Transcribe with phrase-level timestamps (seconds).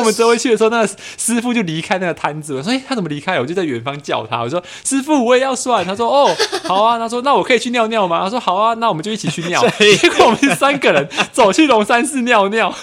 [0.00, 2.62] 我们折回去的时候，那个师傅就离开那个摊子了。
[2.62, 3.38] 所以他怎么离开？
[3.38, 6.34] 我就在远方叫他，我说：“师傅，我也要算。”他说：“哦，
[6.64, 9.64] 好啊。”他说：“那我可以去尿尿吗？”他说：“好啊，那我们就一起去尿。
[10.00, 12.74] ”结果我们三个人走去龙山寺尿尿。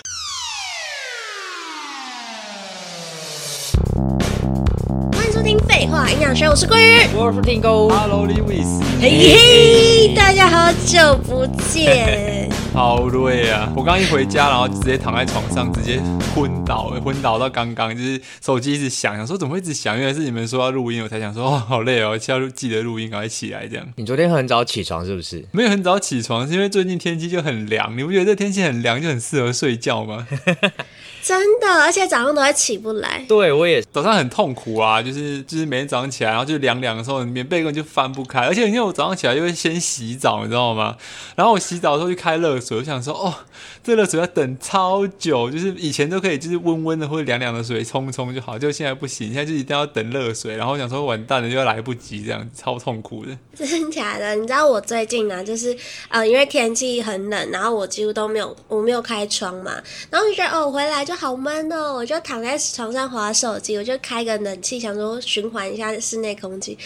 [5.87, 13.71] 废话营养学，我是桂鱼，我是听狗，Hello，Lewis，嘿嘿，大家好久不见， 好累啊！
[13.73, 16.01] 我刚一回家，然后直接躺在床上，直接
[16.35, 19.97] 昏倒，昏倒到刚刚，就是手机一直响，想说怎么会一直响？
[19.97, 23.87] 原来是你们说要录音，我才想说哦，好累哦，要记得录音，赶快起来这样。
[23.95, 25.45] 你昨天很早起床是不是？
[25.53, 30.27] 没有很早起床，是因为最近天气就很凉，你不觉得这天气很凉就很适合睡觉吗？
[31.27, 33.25] 真的，而且早上都会起不来。
[33.27, 38.39] 对，我也早上很痛苦啊，就是就是每天早上起来，然后就凉凉的时候，棉被根本就翻不开。
[38.39, 40.95] 而且因为我早上起来就会先洗澡，你知道吗？
[41.35, 43.33] 然后我洗澡的时候就开热水，我想说，哦，
[43.83, 50.55] 这热水要等超久，就是以前都可以就是温温的或者凉凉的水冲冲就好，就现在不行，现在就一定要等热水。
[50.55, 53.37] 然后我想说完蛋了，就要来不及，这样子超痛苦的。
[53.53, 54.33] 真的假的？
[54.35, 55.75] 你知道我最近呢，就是
[56.07, 59.73] 呃，因为天气很冷，然后我几乎都没有我没有开窗嘛，
[60.09, 61.95] 然后就觉得哦，回来就好闷哦。
[61.95, 66.77] 我就躺在床上划手机，我就开个冷气，想说循环一下室内空气，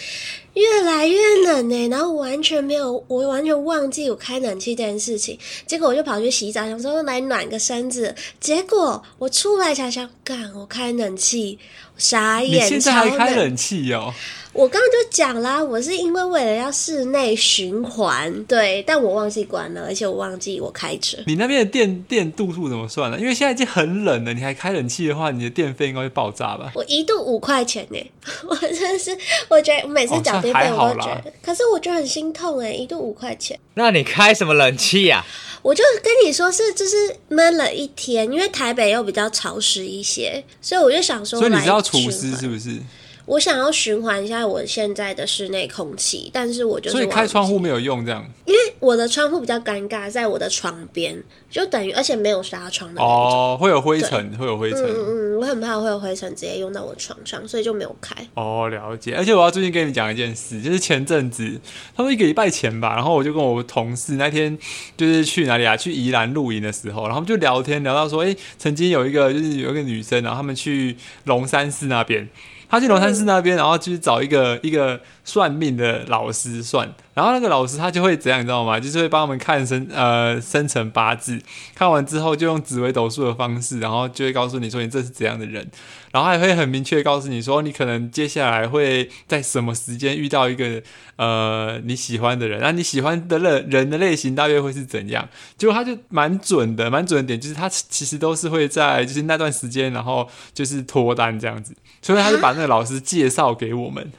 [0.54, 1.88] 越来越冷呢。
[1.88, 5.38] 然后我完全没有，我完全忘记我开冷气这件事情。
[5.66, 8.14] 结果我就跑去洗澡，想说来暖个身子。
[8.40, 11.58] 结果我出来才想，干，我开冷气，
[11.96, 12.64] 傻眼。
[12.64, 14.12] 你现在还开冷气哦？
[14.52, 21.16] 我刚刚就讲啦，我是因为为了要室内循环，对，但我忘记关了，而且我忘记我开着。
[21.26, 23.18] 你那边的电电度数怎么算呢？
[23.18, 26.70] 因为现在已经很冷了，你还开冷气的话，你的电费应该会爆炸吧？
[26.74, 28.10] 我一度五块钱呢，
[28.46, 29.16] 我真的是，
[29.48, 33.58] 我觉得我每次缴电费我都觉得，哦、可是我觉得很心痛哎，一度五块钱。
[33.74, 35.24] 那你开什么冷气呀？
[35.62, 36.96] 我就跟你说是，就是
[37.28, 42.76] 闷了一天，因为台北又比较潮湿一些，所以我就想说，所以你知道厨师是不是？
[43.24, 58.14] 我想要循环一下我现在的室内空气，但是我就是所以开窗户没有用这样，因为我的窗户比较尴尬，在我的床边，就等于而且没有纱窗的哦，会有灰尘，会有灰尘，嗯嗯，我很怕会有灰尘直接用到我床上，所以就没有开。
[58.34, 59.14] 哦，了解。
[59.14, 61.60] 而且我要最近跟你讲一件事，就是前阵子，
[61.96, 64.58] 他说一个礼拜前吧，然后我就跟我同事那天
[64.96, 65.76] 就是去哪里啊？
[65.76, 72.28] 去宜兰露营的时候，然后就聊天聊到说，哎、欸，曾经有一个就是有一个女生，然后他们去龙山寺那边。
[72.72, 78.80] 他去龙山寺那边，然后去找一个一个算命的老师算，然后那个老师他就会怎样，你知道吗？
[78.80, 81.40] 就是会帮我们看生呃生辰八字，
[81.74, 85.70] 看完之后就用紫微斗数的方式，然后就会告诉你说你这是怎样的人，
[86.10, 90.82] 然后还会很明确告诉你说你可能接下来会在什么时间遇到一个
[91.16, 95.28] 呃你喜欢的人，那你喜欢的人人的类型大约会是怎样？
[95.56, 101.72] 结果他就蛮准的，蛮准的点就是他其实都是会在就是那段时间，然后就是脱单这样子，
[102.02, 104.10] 所以他就把那个老师介绍给我们。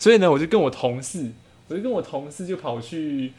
[0.00, 1.30] 所以呢，我就跟我同事，
[1.68, 3.32] 我就跟我同事就跑去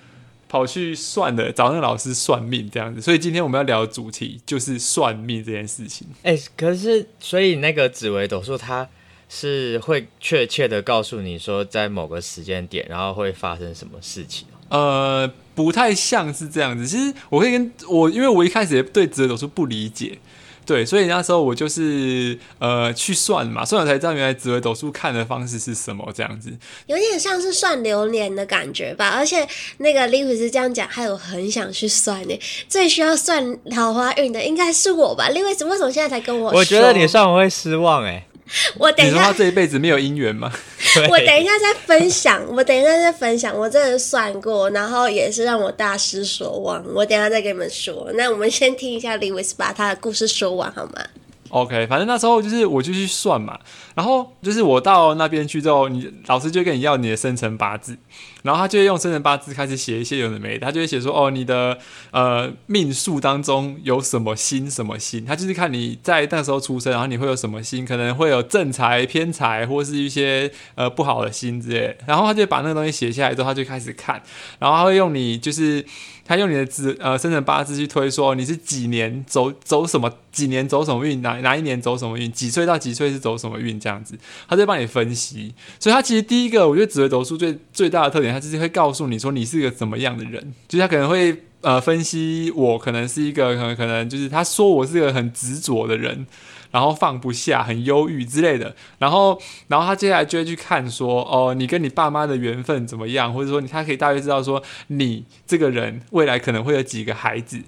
[0.48, 3.02] 跑去算了，找那个老师算命这样子。
[3.02, 6.08] 所以今天我们要聊的主题就是算命这件事情。
[6.24, 8.88] 哎、欸，可是所以那个紫微斗数，它
[9.28, 14.48] 是会确切的告诉你说，在某个时间点，然后会发生什么事情？
[14.70, 16.88] 呃，不太像是这样子。
[16.88, 20.20] 其实我可以跟我，因为我一开始也对紫微斗数不理解。
[20.66, 26.52] 对，所以那时候我就是呃去算嘛，算了才知道原来紫微斗数看的方式是什么这样子，
[26.86, 29.10] 有点像是算流年的感觉吧。
[29.10, 32.40] 而且那个 Lewis 这样讲，害我很想去算呢。
[32.70, 36.60] 最需要算桃花运的应该是我吧？Lewis 为什么现在才跟我说？
[36.60, 38.26] 我觉得你算我会失望哎。
[38.78, 40.52] 我等一下，他这一辈子没有姻缘吗？
[41.10, 46.84] 我等一下再分享，我等一下再分享，我真的算过，然后也是让我大失所望。
[46.94, 48.10] 我等一下再跟你们说。
[48.16, 51.06] 那我们先听一下 Lewis 把他的故事说完好吗
[51.52, 53.60] ？OK，反正那时候就是我就去算嘛，
[53.96, 57.98] 然后就是我到那边去之后，你老师就跟你要你的生辰八字。
[58.44, 61.78] 然后他就会用生辰八字开始写一些有的没的，他就会写说哦，你的
[62.10, 71.96] 呃命数当中有什么星什么星，他就是看你在那时候出生，然后你会有什么星，可能会有正财偏财或是一些呃不好的星之类。
[72.08, 74.20] 然后他就把那个东西写下来之后，他就开始看，
[74.58, 75.86] 然后他会用你就是
[76.32, 84.18] 他用你的字呃生辰八字去推说你是几年走走什么，几年走什么运，哪哪一年走什么运，几岁到几岁是走什么运这样子，
[84.48, 85.54] 他就帮你分析。
[85.78, 88.34] 所以他其实第一个我觉得紫微斗数最最大的特点。
[88.34, 96.26] 他就是会告诉你说你是一个怎么样的人，就是他可能会呃分析我可能是一个可能可能就是他说我是一个很执着的人，
[96.72, 107.62] 然后放不下、很忧郁之类的，然后然后他接下来就会去看说哦，你跟你爸妈的缘分怎么样，或者说你他可以大约知道说你这个人未来可能会有几个孩子。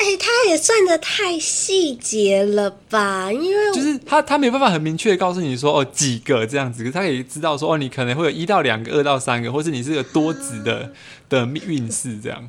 [0.00, 3.32] 哎、欸，他也算的太细节了吧？
[3.32, 10.88] 因为就是他他没有办法很明确的告诉你说哦几个这样子，可是他可以知道说哦你可能会有一到两个、二到三个，或是你是个多子的、啊、
[11.28, 12.48] 的运势这样。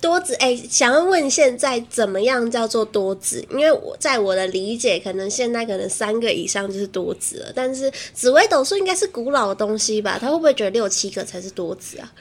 [0.00, 3.44] 多子哎、欸，想要问现在怎么样叫做多子？
[3.50, 7.52] 因为我在我的理解，可能现在可能三个以上就是多子了。
[7.54, 10.18] 但是紫微斗数应该是古老的东西吧？
[10.20, 12.12] 他会不会觉得六七个才是多子啊？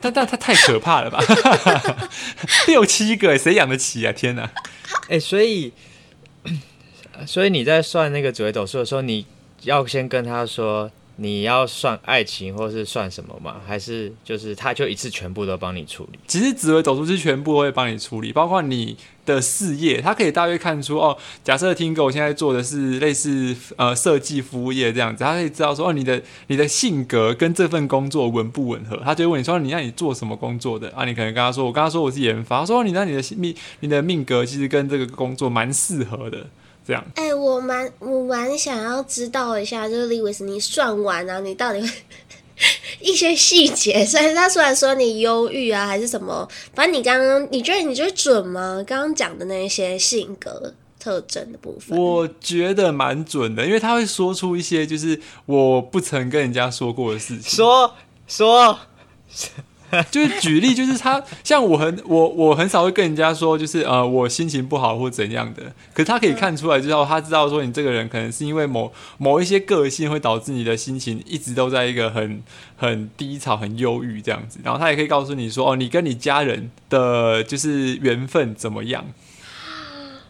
[0.00, 1.22] 但但他太可怕了吧？
[2.66, 4.12] 六七个，谁养得起啊？
[4.12, 4.50] 天哪！
[5.08, 5.72] 哎、欸，所以
[7.26, 9.24] 所以你在算那个紫微斗数的时候，你
[9.62, 10.90] 要先跟他说。
[11.18, 13.56] 你要算爱情或是算什么吗？
[13.66, 16.18] 还是就是他就一次全部都帮你处理？
[16.26, 21.16] 其实紫薇斗数是全部都会帮你处理，包括你的事业，他可以大约看出哦。
[21.42, 29.00] 假设听哥我现在做的是类似呃设计服务业这样子，他可以知道说哦，你的你的性格跟这份工作吻不吻合？
[29.02, 31.06] 他就会问你说，你让你做什么工作的啊？
[31.06, 36.46] 你可能跟他说，我刚刚说我是研发，他说你那你的命你的命格其实跟这个工作蛮适合的。
[36.86, 41.88] 这样，哎、欸，我蛮我蛮想要知道一下，就是 Liwis，你算完啊，你到底会
[43.00, 44.04] 一些细节？
[44.06, 48.82] 虽然他虽然说你忧郁啊，还是什么，反正你刚刚你觉得你觉得准吗？
[48.86, 57.94] 刚刚讲的那些性格特征的部分，我觉得蛮准的，因为他会说出一些就是我不曾跟人家说过的事情，说
[58.28, 58.78] 说。
[60.10, 65.62] 就是举例，就是他像我很我我很少会跟人家说，就是呃我心情不好或怎样的。
[65.92, 72.42] 可是他可以看出来，之后他知道说你这个人可能是因为某某一些个性会导致你的心情一直都在一个很
[72.76, 74.58] 很低潮、很忧郁这样子。
[74.62, 79.06] 然后他也可以告诉你说，哦，你跟你家人的就是缘分怎么样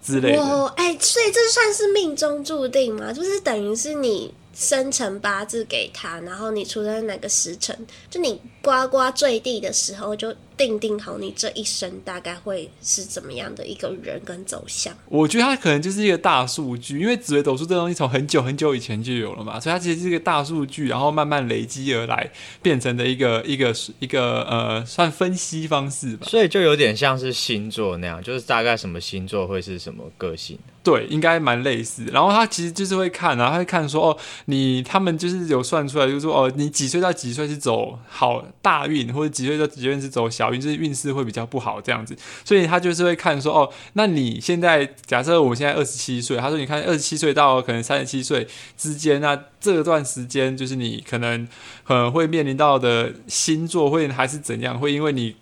[0.03, 0.73] 之类的。
[0.77, 3.13] 哎，所以这算是命中注定吗？
[3.13, 4.35] 就是等于是你。
[4.57, 10.35] 生辰八字给他，然后你出生哪个时辰，就你呱呱坠地的时候就。
[10.57, 14.95] 定定好你这一生大概会是怎么样的一个人跟走向？
[15.09, 22.31] 我觉得它可能就是一个大数据，因为紫微斗数这东西从很久很久以前就有了嘛，所以它其实是一个大数据，然后慢慢累积而来
[22.63, 26.27] 变成的一个一个一个呃算分析方式吧。
[26.27, 30.59] 所以就有点像是星座那样，就是大概什么星座会是什么个性？
[30.83, 32.05] 对，应该蛮类似。
[32.13, 40.46] 然后他其实就是会看啊，他会看说哦，你他们就是有算出来，就是说哦，你几岁到几岁是走好大运，或者几岁到几岁是走小。
[40.47, 48.47] 好运就是运势会比较不好这样子，所以他就是会看说哦，那你现在假设我现在二十七岁，他说你看二十七岁到可能三十七岁
[48.77, 51.47] 之间，那这段时间就是你可能
[51.85, 55.35] 可能会面临到的星座会还是怎样，会因为你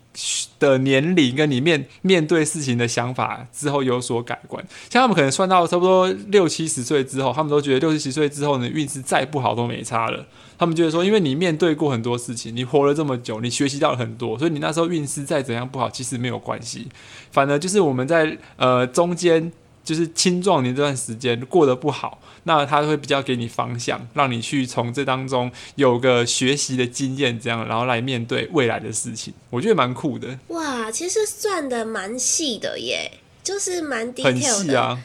[0.59, 4.65] 的年龄跟你面面对事情的想法之后有所改观。
[4.89, 10.25] 像他们可能算到差不多六七十岁之后，他们都觉得六七十岁之后呢，运势再不好都没差了。
[10.57, 16.87] 他们觉得说，因为你面对过很多事情，你活了这么久，你学习到了很多，所以你那时候运势再怎样不好，其实没有关系。
[17.31, 19.51] 反而就是我们在呃中间，
[19.83, 30.39] 就是青壮年这段时间过得不好，那他会比较给你方向，让你去从这当中有个学习的经验，这样然后来面对未来的事情，我觉得蛮酷的。
[30.47, 33.11] 哇，其实算的蛮细的耶，
[33.43, 34.31] 就是蛮 detail 的。
[34.31, 35.03] 很细啊。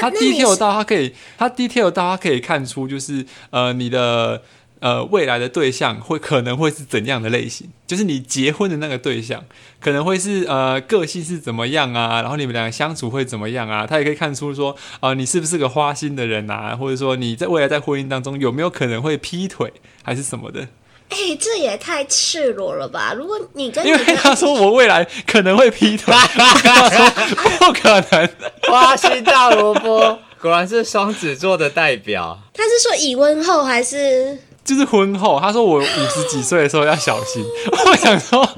[0.00, 4.40] 他 detail 到他可以，他 detail 到他可以看出，就是呃你的。
[4.80, 7.68] 呃，未来的对象会可能会是怎样的类型？
[7.86, 9.44] 就是你结婚的那个对象
[9.78, 12.22] 可能会是呃个性是怎么样啊？
[12.22, 13.86] 然后你们两个相处会怎么样啊？
[13.86, 16.74] 他也可以看出说啊、呃，你是不是个花心的人啊？
[16.74, 19.72] 或者说你在未来在婚姻当中有没有可能会劈腿
[20.02, 20.66] 还是什么的？
[21.10, 23.12] 哎、欸，这也太赤裸了吧！
[23.12, 27.10] 如果你跟，你因为他说我未来可能会劈腿，他说
[27.58, 28.30] 不可能，
[28.70, 32.38] 花心大萝卜果然是双子座的代表。
[32.54, 34.38] 他是说已婚后还是？
[34.64, 37.44] 就是婚后，他说我五十几岁的时候要小心。
[37.86, 38.48] 我想说，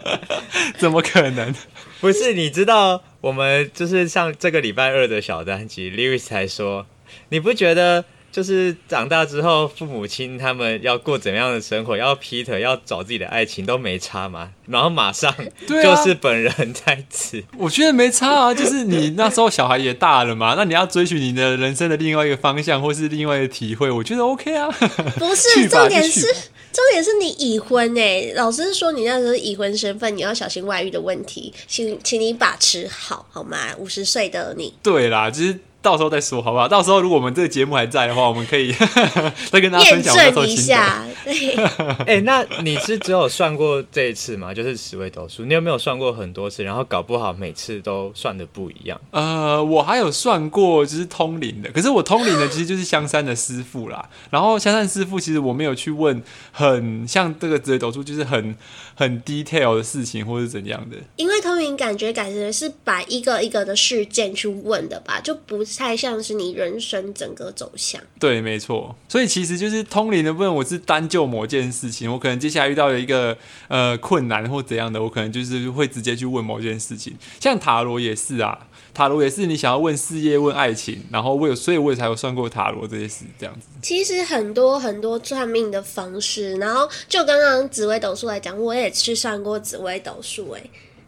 [0.78, 1.54] 怎么可能？
[2.00, 6.86] 不是，你知道我们就是像这个礼拜二的小单集 l e w i s 才说，
[7.30, 8.04] 你不觉得？
[8.36, 14.50] 就是长大之后，父母亲他们要过怎样的生活，要劈腿，要找自己的爱情都没差嘛。
[14.66, 15.34] 然后马上
[15.66, 18.52] 就是本人在此，啊、我觉得没差啊。
[18.52, 24.68] 就是你那时候小孩也大了嘛，那你要追寻你的人生的另外一个方向，或是另外一个体会，我觉得 OK 啊。
[25.16, 28.34] 不是， 重点是重点是你已婚诶、欸。
[28.34, 33.56] 老师说你那时候已婚身份，你要小心外遇的问题，请请你把持好好吗？
[33.78, 35.58] 五十岁的你，对啦，就是。
[35.82, 36.66] 到时候再说好不好？
[36.66, 38.72] 到时候如果我们这个节目还在的话，我们可以
[39.52, 41.06] 再跟大家分享一下。
[41.24, 41.54] 对，
[42.06, 44.52] 哎，那你是只有算过这一次吗？
[44.52, 46.64] 就是十位斗数，你有没有算过很多次？
[46.64, 49.00] 然后搞不好每次都算的不一样？
[49.12, 54.08] 呃，我还有算过就是通灵的，可是我通灵的其实就是香山的师傅啦。
[54.30, 58.56] 然后香山师傅其实我没有去问很像这个紫微斗数，就是很
[58.96, 60.96] 很 detail 的事情或是怎样的。
[61.14, 65.64] 因为通灵感觉感觉是把一个一个的事件去问的吧，就不。
[65.76, 68.96] 太像是你人生整个走向，对，没错。
[69.08, 73.36] 所以其实就是通灵的部分，我是单就某件事情，我可能接下来遇到了一个
[73.68, 77.16] 呃困难或怎样的，我可能就是会直接去问某件事情。
[77.38, 83.66] 像塔罗也是啊，塔罗也是你想要问事业、问爱情，然后我有，所以我也才有算过塔罗这些事，这样子。
[83.82, 90.62] 其实很多很多算命的方式，然后就刚刚紫微斗数来讲，我也去算过紫微斗数，哎，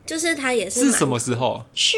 [0.05, 1.65] 就是它也是是什么时候？
[1.75, 1.97] 是。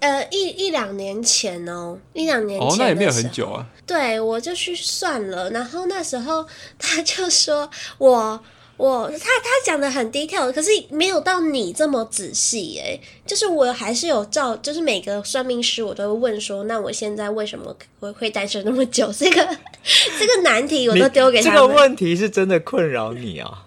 [0.00, 3.66] 呃，一一两年前哦，一两年前哦，那也没有很久啊。
[3.86, 6.46] 对，我就去算了，然后那时候
[6.78, 8.42] 他就说我
[8.78, 19.12] 我他他讲的很 detail，可是没有到你这么仔细哎，就是我还是有照，就是每个算命师我都会问说，那我现在为什么会会单身那么久？
[19.16, 19.46] 这个
[20.18, 21.50] 这个难题我都丢给他。
[21.50, 23.64] 这个问题是真的困扰你啊？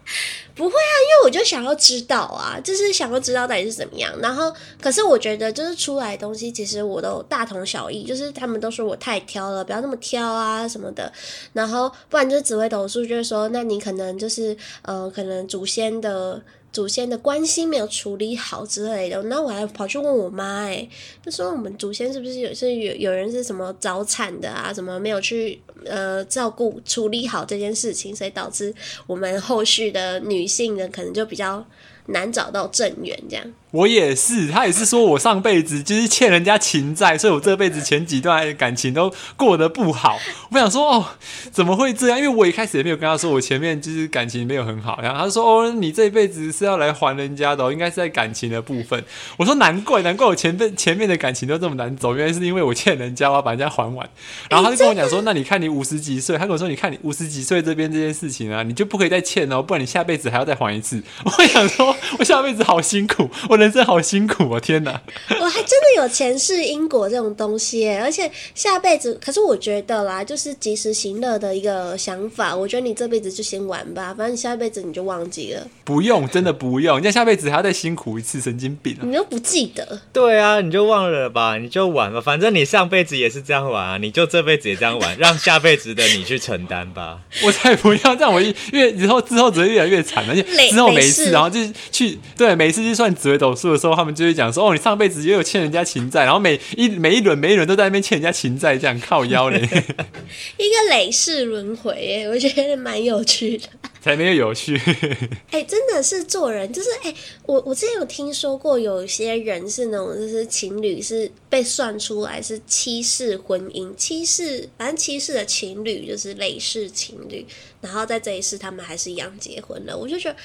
[0.59, 4.13] 不会啊，因为我就想要知道啊，就是想要知道到底是怎么样。
[4.19, 8.03] 然后，可是我觉得就是出来的东西，其实我都大同小异。
[8.03, 11.09] 就是他们都说我太挑了，不要那么挑啊什么的。
[11.53, 16.41] 然后，不然就只会投诉，就是说，那你可能就是呃，可能祖先的。
[16.71, 20.87] 祖先的关系没有处理好之类的，那我还跑去问我妈，哎，
[21.25, 24.71] 就说我们祖先是不是有是有有人是什么早产的啊？
[24.71, 28.73] 怎么没有去呃照顾处理好这件事情，所以导致
[29.07, 31.65] 我们后续的女性呢，可能就比较
[32.07, 33.53] 难找到正缘这样。
[33.71, 40.17] 我也是，他也是说我上辈子就是欠人家情债，所以我这辈子前几段感情都过得不好。
[40.49, 41.05] 我想说哦，
[41.51, 42.17] 怎么会这样？
[42.17, 49.03] 因为我一开始也没有跟他说我前面就是感情没有很好，然后他说哦，你这一辈子是要来还人家的，应该是在感情的部分。
[49.37, 54.09] 我说难怪，难怪我前辈前面的感情都这么难走，原来是因为我欠人家，我要把人家还完。
[54.49, 61.03] 然后他就跟我讲说，那你看你五十几岁，他跟我说你看你五十几岁这边这件事情啊，你就不可以再欠哦，不然你下辈子还要再还一次。
[61.23, 63.58] 我想说，我下辈子好辛苦，我。
[63.59, 64.59] 人生好辛苦啊！
[64.59, 65.01] 天哪，
[65.39, 72.55] 我还真的有前世因果这种东西耶，而且下辈子，可是我觉得啦，就是及时行乐的一个想法。
[72.55, 75.67] 我觉得你这辈子就先玩吧，反正你下辈子你就忘记了。
[75.83, 79.03] 不用，真的不用，你下辈子还要再辛苦一次，神经病啊！
[79.03, 80.01] 你又不记得？
[80.13, 87.19] 对啊，你就忘了吧，你就玩吧，反正你上辈子也是这样玩啊，你就这辈子也这样玩，让下辈子的你去承担吧。
[87.43, 91.59] 我才不要这样，我一因为以后之后只会越来越惨，而且之后每一次，然后就
[91.91, 99.59] 去对每一次就算紫微斗数的时候，他们就会讲说：“哦，你上辈子也有欠人家情债，然后每一每一轮每一轮都在那边欠人家情债，这样靠腰嘞。
[100.57, 103.67] ”一个累世轮回，哎，我觉得蛮有趣的。
[104.01, 104.79] 才没有有趣。
[105.51, 107.13] 哎，真的是做人，就是哎，
[107.45, 117.45] 我我之前有听说过，有些人是那种，就是情侣是被算出来是七世婚姻，七世反正七世的情侣就是累世情侣，
[117.81, 120.35] 然后在这一世他们还是一样结婚了，我就觉得。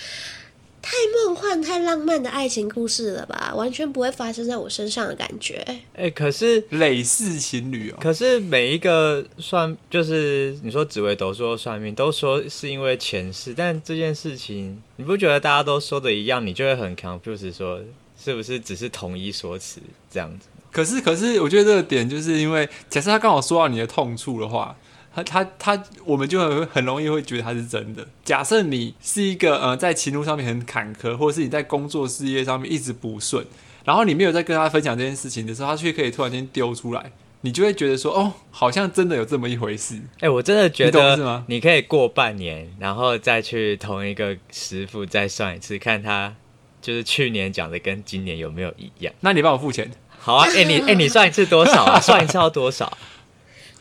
[0.84, 3.54] 太梦幻、太浪漫的爱情故事了吧？
[3.56, 5.54] 完全不会发生在我身上的感觉。
[5.94, 7.96] 哎、欸，可是累世情侣哦。
[7.98, 17.80] 可是每一个算，就是你说紫薇斗数算命，都说是因为前世，但这件事情你不觉得大家都说的一样，你就会很 confused 说
[18.22, 20.48] 是不是只是统一说辞这样子？
[20.70, 24.76] 可是，可是我觉得这个点就是因为，假设他刚好说到你的痛处的话。
[25.14, 28.06] 他他他，我们就很很容易会觉得他是真的。
[28.24, 33.46] 假设你是一个呃，在情路上面很坎坷，或者是你在工作事业上面一直不顺，
[33.84, 39.94] 然后你没有在跟他分享这件事情的时候，他却可以突然间丢出来，你就会觉得说，哦，好像真的有这么一回事。
[40.16, 41.44] 哎、欸，我真的觉得，是吗？
[41.48, 46.34] 你可以过半年，然后再去同一个师傅再算一次，看他
[46.82, 49.14] 就是去年讲的跟今年有没有一样。
[49.20, 49.90] 那你帮我付钱。
[50.18, 52.00] 好啊，哎、欸、你哎、欸、你算一次多少啊？
[52.00, 52.96] 算一次要多少？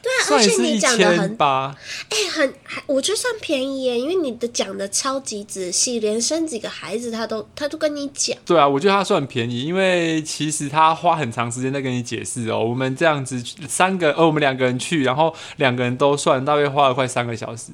[0.04, 2.54] 对啊，而且你讲的很，哎、欸，很，
[2.86, 8.38] 我觉得算便宜耶，因为你的讲的超级仔细，连生几个孩子他都他都跟你讲。
[8.46, 12.60] 对啊，我觉得他算便宜，因为其实他花很长时间在跟你解释哦。
[12.60, 17.72] 我们这样子三个，呃，我们两个人去，然后两个人都算，大约花了快三个小时。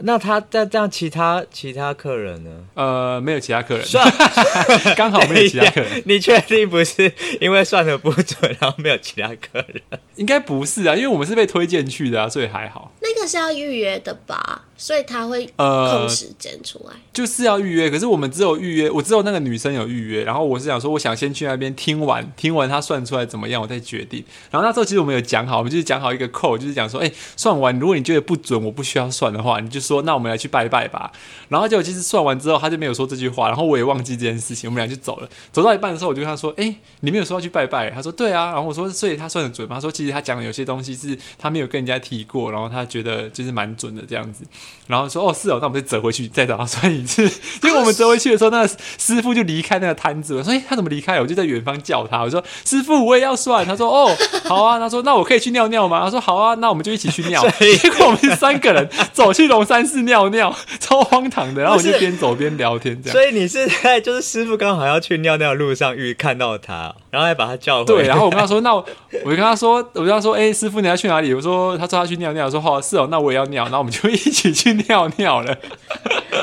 [0.00, 2.50] 那他在这样，其他其他客人呢？
[2.74, 4.04] 呃，没有其他客人，算
[4.96, 6.02] 刚好没有其他客人。
[6.06, 9.82] 你确定不是因为算的不准，然后没有其他客人？
[10.16, 12.92] 应该不是啊，因为我们是被推荐去的啊，所以还好。
[13.00, 14.62] 那个是要预约的吧？
[14.76, 17.88] 所以他会空时间出来、呃，就是要预约。
[17.90, 20.24] 可是我们只有预约，我只有那个女生有预约。
[20.24, 24.24] 然后我是想说，我想先去那边听完，听完他算出来怎么样，我再决定。
[24.50, 31.12] 然后那时候其实我们有讲好，我们就是讲好一个扣，就是讲说，哎、欸，算完如果你觉得不准，我不需要算的话，你就说那我们来去拜拜吧。
[31.48, 35.28] 然后结果其实算完之后，他就没有说这句话，然后我也忘记这件事情，我们俩就走了。
[35.52, 37.90] 走到一半的时候，我就跟他说，哎、欸，你没有说要去拜拜？
[37.90, 38.46] 他说对啊。
[38.46, 39.76] 然后我说，所以他算的准吗？
[39.76, 44.44] 他说其实他讲的有些东西是他没有跟人家提过，然后他觉得就是蛮准的这样子。
[44.86, 47.26] 然后说哦是哦，那我们再折回去再找他算一次。
[47.62, 50.40] 结果我们折回去的时候，那个师傅就离开那个摊子了。
[50.40, 51.22] 我说哎，他怎么离开了？
[51.22, 52.20] 我就在远方叫他。
[52.20, 53.64] 我说师傅，我也要算。
[53.64, 54.78] 他说哦好啊。
[54.78, 56.02] 他说那我可以去尿尿吗？
[56.04, 57.42] 他说好啊，那我们就一起去尿。
[57.80, 61.62] 结果我们三个人走去龙山寺尿尿， 超荒唐的。
[61.62, 63.12] 然后我就边走边聊天这样。
[63.12, 68.02] 所以你是在就是师傅刚好要去尿尿的路上遇看到他，然后还把他叫回来。
[68.02, 68.84] 对，然后我跟他说那我，
[69.24, 71.32] 我就跟他说，我跟他说哎，师傅你要去哪里？
[71.32, 72.44] 我说他说他去尿尿。
[72.44, 73.64] 我说好是哦，那我也要尿。
[73.64, 74.74] 然后我们就一起去。
[74.88, 75.56] 尿尿了，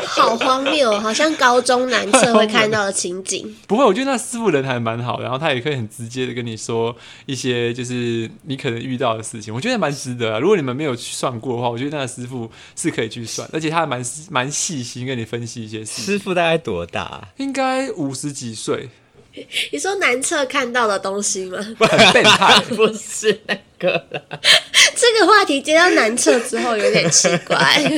[0.07, 3.53] 好荒谬，好像高中男厕会看到的情景。
[3.67, 10.39] 不会，我觉得那师傅人还蛮好，然后他也可以很直接的跟你说一些就是你可能遇到的事情，我觉得蛮值得啊。
[10.39, 16.05] 如果你们没有去算过的话，我觉得那个师傅是可以去算，而且他还蛮蛮细心跟你分析一些事情。
[16.05, 17.27] 师傅大概多大？
[17.35, 18.89] 应该五十几岁。
[19.71, 21.57] 你说男厕看到的东西吗？
[21.79, 24.21] 很变态， 不是那个啦。
[24.95, 27.57] 这个话题接到男厕之后有点奇怪。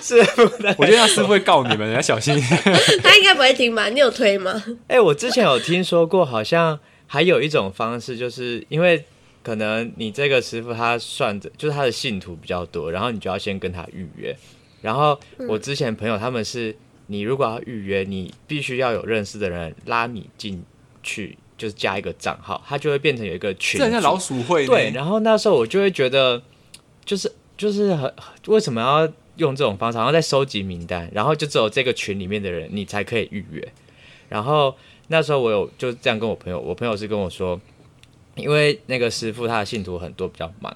[0.00, 0.42] 师傅，
[0.78, 2.40] 我觉得他师傅会告你们，要小心。
[3.02, 3.88] 他应该不会听吧？
[3.88, 4.62] 你有推吗？
[4.86, 9.04] 哎、欸，我之前有听说过，好像还有一种方式，就是因为
[9.42, 14.36] 可能你这个师傅他算着，就是他的信徒比较多，然后你就要先跟他预约。
[14.80, 15.18] 然后
[15.48, 16.76] 我之前朋友他们是。
[17.06, 20.62] 你如果要预约，你必须要有认识的人拉你进
[21.02, 23.78] 去，就是加一个账号，它就会变成有一个群。
[23.78, 24.66] 这像老鼠会。
[24.66, 26.42] 对，然后那时候我就会觉得，
[27.04, 28.12] 就是就是很
[28.46, 29.98] 为什么要用这种方式？
[29.98, 33.72] 然后再收集名单，然后就只有这个群里面的人你才可以预约。
[34.28, 34.74] 然后
[35.08, 37.60] 那时候我有就这样跟我朋友，我朋友是跟我说，
[38.34, 40.74] 因为那个师傅他的信徒很多，比较忙。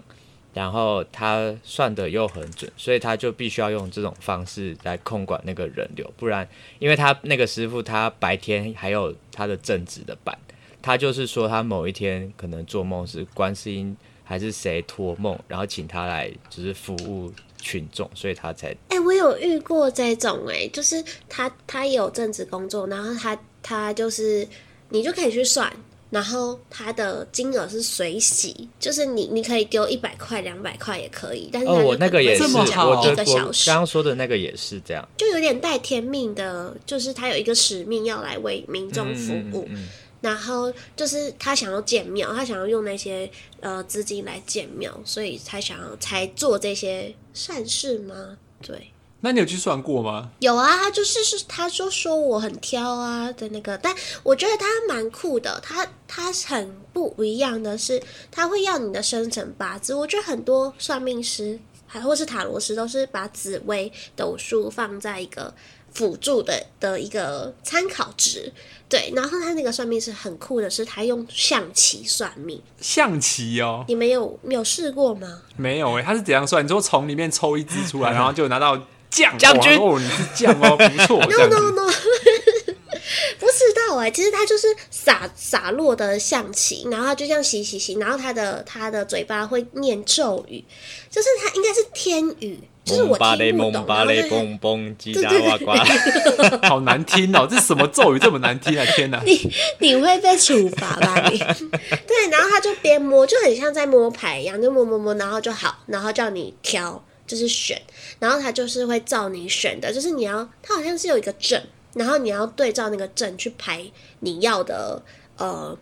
[0.57, 6.49] 然后他算的又很准，所以他就必须要用这种方式来控管那个人流，不然，
[6.79, 10.35] 因为他那个师傅他白天还有他的正职的班，
[10.81, 13.95] 他就是说他某一天可能做梦是观世音
[14.25, 18.75] 还是谁托梦，然后请他来就是服务群众，所以他才。
[18.89, 24.49] 哎、我有遇过这种哎、就是他他有正职工作，然后他他就是
[24.89, 25.71] 你就可以去算。
[26.09, 33.67] 然后它的金额是随喜，就是你你可以丢一百块、两百块也可以，但是哦，我那个也是，这么好，一个小时。
[33.67, 39.89] 刚刚说的那个也是这样，就有点带天命的，就是他有一个使命要来为民众服务，嗯嗯嗯、
[40.21, 43.29] 然后就是他想要建庙，他想要用那些
[43.61, 48.39] 呃资金来建庙，所以才想要才做这些善事吗？
[48.63, 48.93] 对。
[49.21, 50.31] 那你有去算过吗？
[50.41, 55.59] 有啊，他就是是他说说我很挑啊的那个，但我觉得他蛮酷的。
[55.63, 58.01] 他他很不一样的是，
[58.31, 59.95] 他会要你的生辰八字。
[59.95, 65.53] 我觉得很多算命师还或是塔罗师都是把紫薇斗数放在一个
[65.93, 68.53] 辅助的的一个参考值。
[68.89, 72.63] 对，然后他那个算命师很酷的是，他用象棋算命。
[72.81, 75.43] 象棋哦，你没有没有试过吗？
[75.57, 76.63] 没有诶、欸，他是怎样算？
[76.63, 78.79] 你就从里面抽一支出来， 然后就拿到。
[79.17, 81.19] 将将军哦，你是将哦，不错。
[81.25, 81.87] No no no，
[83.41, 90.63] 不知道哎，其实他就是洒洒落的象棋，然后他就这样洗洗洗，然后他的他的嘴巴会念咒语，
[91.11, 93.87] 就是他应该是天语，就是我听不懂。
[93.87, 97.47] 嘣嘣，叽喳呱呱， 好难听哦！
[97.51, 98.85] 这什么咒语这么难听啊？
[98.95, 99.23] 天哪！
[99.25, 101.29] 你你会被处罚吧？
[101.31, 107.03] 你对，然后他就边摸，就很像在摸牌一样，就摸摸摸，然后就好，然后叫你挑。
[107.27, 107.81] 就是选，
[108.19, 111.63] 然后他就是会照你选的，就是你要，他好像是有一个阵，
[111.95, 113.85] 然后你要对照那个阵去排
[114.21, 115.03] 你要的
[115.37, 115.77] 呃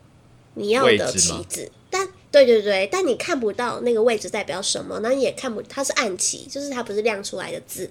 [0.55, 1.84] 你要的棋子，但。
[2.35, 7.89] 对对对，但你看不到那个位置代表什么，那你也看不，它是暗棋，就是它不是亮出来的字。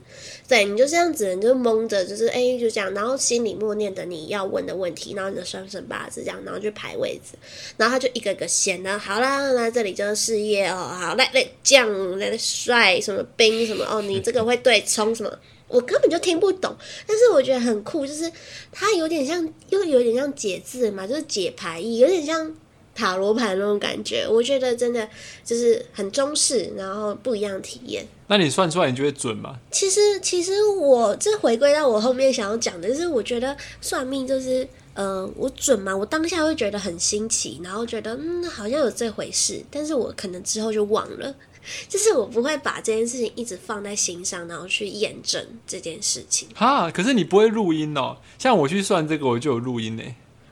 [0.49, 7.38] 对，你就这样子，你就蒙着，就是哎，就这样，然后心里默念的你要问的问题，然后你的生辰八字这样，然后去排位置，
[7.77, 15.32] 然后他就一个个显呢，好啦，那这里就是事业哦，好来来将来帅什么兵什么哦，你这个会对冲什么，
[15.69, 16.75] 我根本就听不懂，
[17.08, 18.29] 但是我觉得很酷，就是
[18.73, 22.53] 它有点像，又有点像解字嘛，就是解牌意，有点像。
[22.95, 25.08] 塔罗牌那种感觉，我觉得真的
[25.43, 28.06] 就是很中式，然后不一样的体验。
[28.27, 29.60] 那你算出来你觉得准吗？
[29.71, 35.95] 其实，其实我这回归到我后面想要讲的，就是我觉得算命就是，嗯、呃，我准吗？
[35.95, 41.36] 我当下会觉得很新奇，然后觉得嗯，好像有这回事，但是我可能之后就忘了。
[41.88, 46.45] 就是我不会把这件事情一直放在心上，然后去验证这件事情。
[46.53, 48.17] 哈，可是你不会录音哦？
[48.38, 50.03] 像我去算这个，我就有录音呢。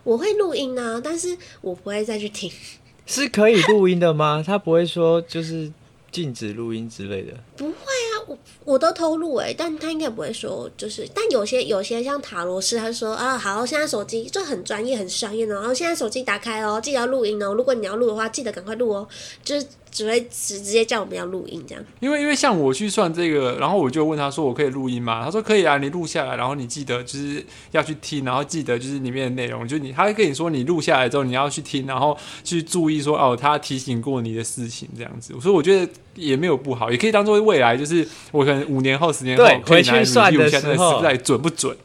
[0.03, 2.51] 我会录音啊，但是我不会再去听。
[3.05, 4.43] 是可以录音的吗？
[4.45, 5.71] 他不会说就是
[6.11, 7.33] 禁止录音之类的？
[7.57, 19.07] 不会啊，我我都偷录哎，但他应该不会说，就是但有些有些像塔罗师，他说啊，好，现在手机就很专业很商业哦，然后现在手机打开哦，记得要录音哦，如果你要录的话，记得赶快录哦，
[19.43, 19.65] 就是。
[19.91, 35.33] 只会直直接叫我们要录音这样，因为因为像我去算这个，然后我就问他说：“我可以录音吗？”他说：“可以啊，你录下来，然后你记得就是要去听，然后记得就是里面的内容，就你他会跟你说你录下来之后你要去听，然后去注意说哦，他提醒过你的事情这样子。
[35.41, 41.75] 所以我觉得也没有不好，也可以当做未来就是我可能五年后、十年后回去算的时候，准不准？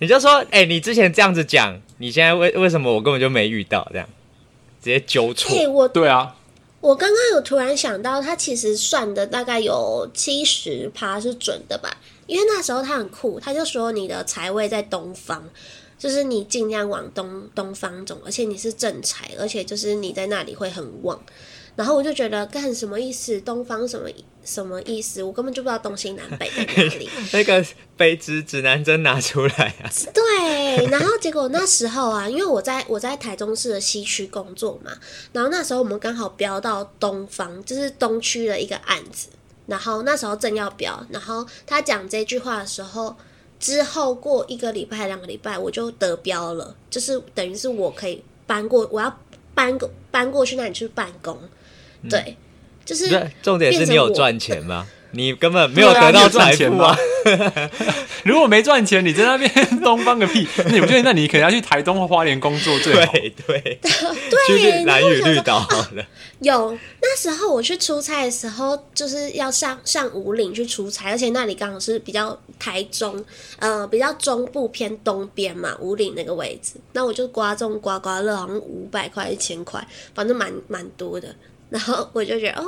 [0.00, 4.06] 你就说，哎、欸，你之前这样子讲，你现在为为什么我根本就没遇到这样，
[4.82, 5.56] 直接纠错？
[5.56, 6.34] 欸、我对啊。
[6.84, 15.42] 我刚刚有突然想到，他其实算的大概有七十趴是准的吧，因为那时候他很酷，他就说你的财位在东方，
[15.98, 21.18] 就是你尽量往东东方走，而且你是正财，而且就是你在那里会很旺。
[21.76, 23.40] 然后我就觉得干什么意思？
[23.40, 24.08] 东方什么
[24.44, 25.22] 什么意思？
[25.22, 27.10] 我根本就不知道东西南北在哪里。
[27.32, 27.64] 那个
[27.96, 29.90] 北指指南针拿出来啊！
[30.14, 34.92] 对，然后结果那时候啊，因为我在我在台中市的西区工作嘛，
[35.32, 39.28] 然后那时候我们刚好标到东方，就是东区的一个案子，
[39.66, 43.16] 然后那时候正要标，然后他讲这句话的时候，
[43.58, 49.18] 之后过一个礼拜两个礼拜我就得标了，就是等于是我可以搬过，我要
[49.54, 51.36] 搬过搬过去那里去办公。
[52.08, 52.36] 对，
[52.84, 54.86] 就是重点是你有赚钱吗？
[55.16, 56.92] 你根本没有得到赚钱吗？
[58.24, 59.48] 如果没赚钱，你在那边
[59.80, 60.44] 东方个屁！
[60.66, 63.12] 那我觉得，那你可能要去台东或花莲工作最好。
[63.12, 63.78] 对 对
[64.48, 65.68] 对，兰屿绿岛、啊。
[66.40, 73.24] 有那时候我去出差的时候，就是要上上五岭去出差，而且那里刚好是比较台中，
[73.60, 76.72] 呃，比较中部偏东边嘛，五岭那个位置。
[76.92, 81.32] 那我就刮中刮刮乐，好像五百块一千块，反正蛮蛮多的。
[81.74, 82.64] 然后我就觉得，哦，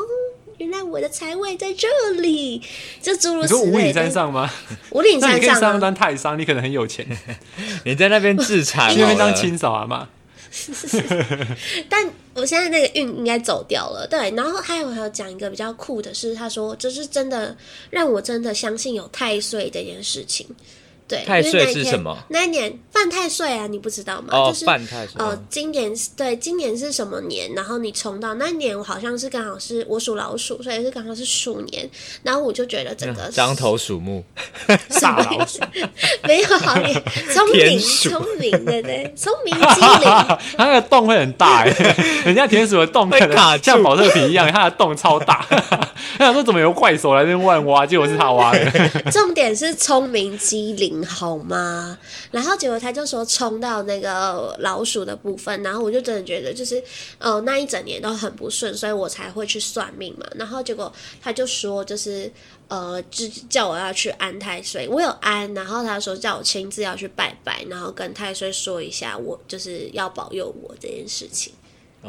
[0.59, 1.87] 原来我的财位在这
[2.21, 2.61] 里，
[3.01, 3.61] 就诸如此类。
[3.61, 4.53] 你说五岭山上吗？
[4.91, 7.07] 五岭山上，啊，你可以上当太商，你可能很有钱。
[7.87, 10.09] 你在那边自产， 去那边当清扫啊嘛。
[11.89, 14.05] 但我现在那个运应该走掉了。
[14.09, 17.57] 对，然后还有还有讲一个比较酷的是，他说这是真的
[17.91, 20.45] 让我真的相信有太岁这件事情。
[21.09, 22.17] 对，太岁是什么？
[22.29, 24.29] 那一年犯太岁啊，你不知道吗？
[24.33, 25.15] 哦，就是犯太岁。
[25.19, 27.53] 呃，今年对，今年是什么年？
[27.55, 31.89] 然后你冲到那一年，我好像是刚好是我属老鼠，所以是刚好是鼠年。
[32.23, 34.25] 然后我就觉得整个獐头鼠目，
[34.91, 35.61] 傻老鼠
[36.25, 37.01] 没有好点
[37.33, 40.39] 聪明聪明对对，聪明机灵。
[40.57, 45.47] 它那个洞会很大哎，人家田鼠的洞可能像保特瓶一样，它的洞超大。
[46.19, 48.89] 他想说怎么有怪手来这边乱挖，结果是他挖的。
[49.13, 50.96] 重点是聪明机灵。
[51.05, 51.99] 好吗？
[52.31, 56.83] 然后结果他就说冲到那个老鼠的部分，然后我就真的觉得就是，
[57.19, 60.27] 呃，那一整年都很不顺，所以我才会去算命嘛。
[60.37, 62.31] 然后结果他就说，就是
[62.69, 71.53] 呃，就叫我要去安太岁，我有安，然后他说叫我亲自要去拜拜，然后跟太岁说一下，我就是要保佑我这件事情。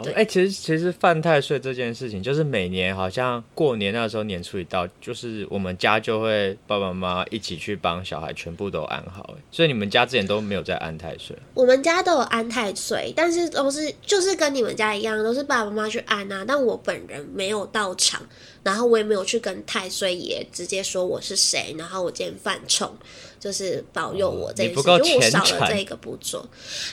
[0.08, 9.36] 哎、欸，其实其实犯太岁这件事情，就是每年好像过年那时候年初一到，就是我们家就会爸爸妈妈一起去帮小孩全部都安好。
[9.52, 11.36] 所以你们家之前都没有在安太岁？
[11.54, 16.44] 我们家都有安太岁，但是都是就是跟你们家一样，都是爸爸妈妈去安啊。
[16.48, 18.22] 但我本人没有到场，
[18.64, 22.96] 然后我也没有去跟太岁爷直接说我是谁，然后我今天犯冲。
[23.40, 26.46] 就是保佑我这一次，因为我少了这一个步骤。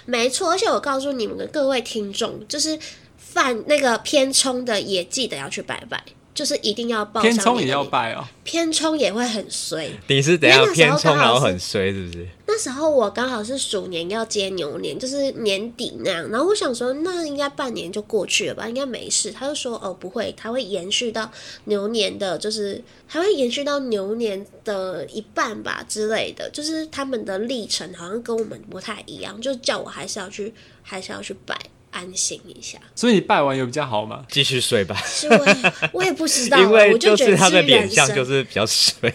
[0.04, 2.78] 没错，而且我告诉你们的各位听众，就是
[3.16, 6.04] 犯那个偏冲的也记得要去拜拜。
[6.35, 9.88] 就是一定要报上，偏冲也要拜哦，偏冲也会很衰。
[10.09, 12.27] 你是怎样偏冲然后很衰，是不是？
[12.47, 16.29] 那时候我刚好是鼠年要接牛年，就是年底那样。
[16.31, 19.31] 然后我想说，那应该半年就过去了吧，应该没事。
[19.31, 21.31] 他就说，哦，不会，他会延续到
[21.64, 26.51] 牛年的，就是还会延续到牛年的一半吧之类的。
[26.51, 31.57] 就是他们的历程好像跟我们不太一样，就叫我还是要去，还是要去拜。
[31.94, 34.24] 安心一下，所以你拜完有比较好吗？
[34.28, 35.00] 继续睡吧。
[35.07, 35.54] 是我也，
[35.92, 39.12] 我也不知道，因为就是他的脸相就是比较衰。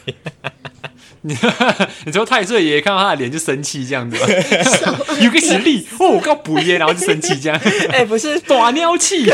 [1.22, 1.38] 你
[2.06, 4.26] 你说太岁爷看到他的脸就生气这样子吗？
[5.20, 7.60] 有个实力哦，我刚补耶，然后就生气这样。
[7.90, 9.30] 哎、欸，不是大尿气，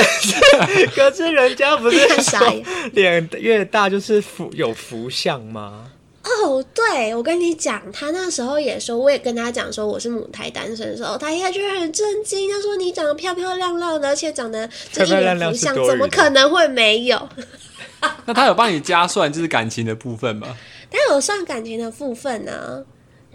[0.96, 5.92] 可是人家不是说脸越大就是福有福相吗？
[6.26, 12.50] 哦，对，我跟你讲，他那时候也说，我也跟他讲说我是母胎单身的时候，他一下就很震惊。
[12.50, 17.30] 他说你长得漂漂亮亮的，而且长得就一脸福相，怎么可能会没有？
[18.26, 20.58] 那他有帮你加算就是感情的部分吗？
[20.90, 22.82] 他有算感情的部分呢、啊，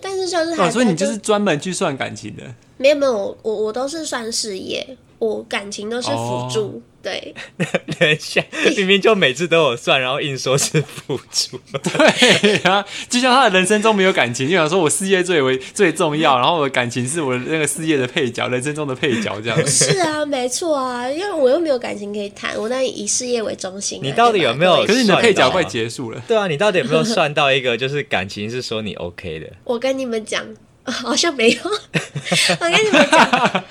[0.00, 2.42] 但是就是哦，所以你就是专门去算感情的？
[2.76, 6.66] 没有没有，我我都是算事业，我感情都是辅助。
[6.66, 7.34] 哦对，
[7.98, 8.44] 等一下，
[8.76, 11.58] 明明就每次都有算，然后硬说是辅助。
[11.82, 19.66] 对啊，就像他的人生中没有感情，就想说我事业最为最重要， 然后我的感情是我那个事业的配角，人生中的配角这样。
[19.66, 23.98] 是啊，没错啊，因为我又没有感情可以谈，我那以事业为中心。
[24.02, 24.84] 你到底有没有？
[24.84, 26.22] 可是你的配角快结束了。
[26.28, 29.46] 对啊，你到底有没有算到一个就是感情是说你 OK 的？
[29.64, 30.44] 我跟你们讲，
[30.84, 31.58] 好像没有。
[31.64, 33.64] 我跟你们讲，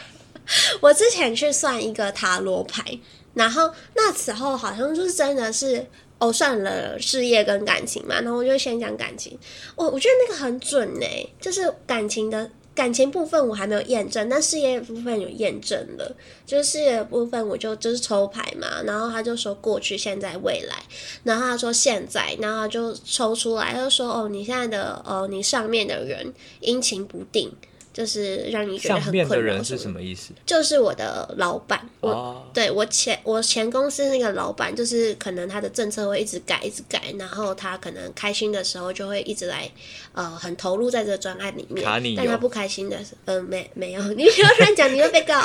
[0.82, 3.00] 我之前去算一个塔罗牌。
[3.36, 5.86] 然后那时候好像就是真的是
[6.18, 9.38] 哦，算了事业跟感情嘛，然后我就先讲感情，
[9.76, 11.06] 我我觉得那个很准呢，
[11.40, 16.14] 就是感情的感情部分我还没有验证，但事业部分有验证了，
[16.46, 20.76] 就是事业部分我就就是抽牌嘛，然后他就说过去、现在、未来，
[21.24, 27.54] 然后他说现在，然后他就抽出来，他就说哦，你现在的哦，你上面的人阴晴不定。
[27.92, 29.30] 就是让你觉得很困扰。
[29.30, 30.32] 的人是什么意思？
[30.46, 32.38] 就是我的老板，我、oh.
[32.54, 39.70] 对我前我前公司那个老板，就是可能他的政策会一直改，一直改，然后他可能开心的时候就会一直来，
[40.14, 41.86] 呃，很投入在这个专案里面。
[42.16, 45.40] 但他不开心的时候，呃，没没有，你不要乱讲，你会被告。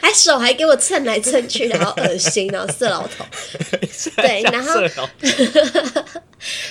[0.00, 3.24] 还手还给我蹭来蹭去，然后恶心，然后色老头。
[4.22, 4.80] 对，然后。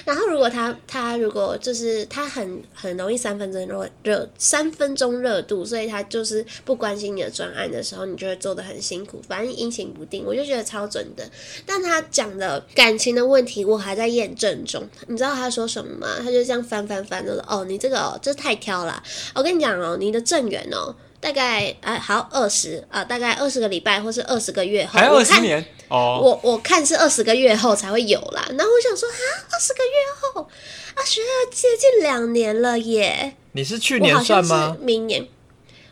[0.06, 11.24] 然后，如果他他如果就是他很很容易三分钟热热三分钟热度，所以他就是不关心你的专案的时候，你就会做得很辛苦，反正阴晴不定，我就觉得超准的。
[11.66, 14.88] 但他讲的感情的问题，我还在验证中。
[15.08, 16.08] 你知道他说什么吗？
[16.20, 19.02] 他就这样翻翻翻，就说：“哦，你这个哦，这太挑了。
[19.34, 26.20] 我跟你讲哦，你的正缘哦。”大概啊，好二十啊，大概二十个礼拜，或是二十个月后，还二十年哦。
[26.22, 28.46] 我我看是二十个月后才会有啦。
[28.50, 29.16] 然后我想说啊，
[29.50, 33.36] 二十个月后啊，学校接近两年了耶。
[33.54, 34.76] 你是去年算吗？
[34.82, 35.26] 明年，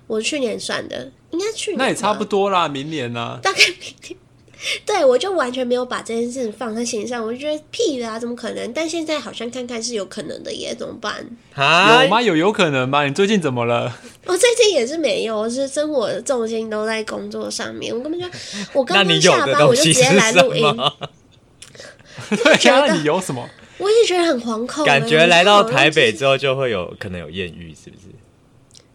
[0.07, 1.77] 我去年算的，应该去年。
[1.77, 3.39] 那也差不多啦，明年呢、啊？
[3.41, 4.17] 大概明年。
[4.85, 8.71] 对，我就完全没有把这件事情放在心上，我就觉得屁的啊，怎么可能？
[8.73, 11.25] 但现在好像看看是有可能的耶，怎么办？
[12.03, 12.21] 有吗？
[12.21, 13.05] 有有可能吗？
[13.05, 13.97] 你最近怎么了？
[14.25, 17.91] 我最近也是没有，是生活的重心都在工作上面。
[17.95, 18.27] 我根本就，
[18.73, 20.63] 我刚刚下班我就直接来录音。
[22.29, 23.49] 对呀，那你有什么？
[23.79, 28.03] 我也觉得很惶恐，感觉来到台北之后就会有可能有艳遇，是不是？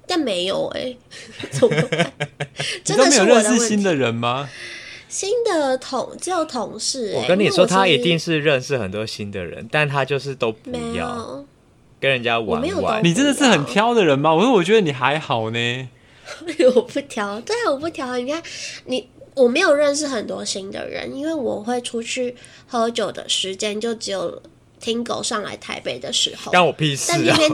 [0.06, 0.98] 但没有哎、欸，
[1.50, 2.12] 怎么办？
[2.84, 4.48] 真的没有认识新的人吗？
[5.08, 11.44] 新的同旧同事、欸，我跟你说，他一定是认识很多新的人，但他就是都不要
[12.00, 13.02] 跟人家玩玩。
[13.04, 14.34] 你真的是很挑的人吗？
[14.34, 15.88] 我说，我觉得你还好呢。
[16.74, 18.16] 我不挑，对啊，我不挑。
[18.16, 18.42] 你看，
[18.86, 22.34] 你我没有认识很多新的人，因为我会出去
[22.66, 24.42] 喝酒的时间就只有。
[24.86, 27.16] 听狗上来台北的时候，关我屁事啊！
[27.16, 27.52] 但偏偏，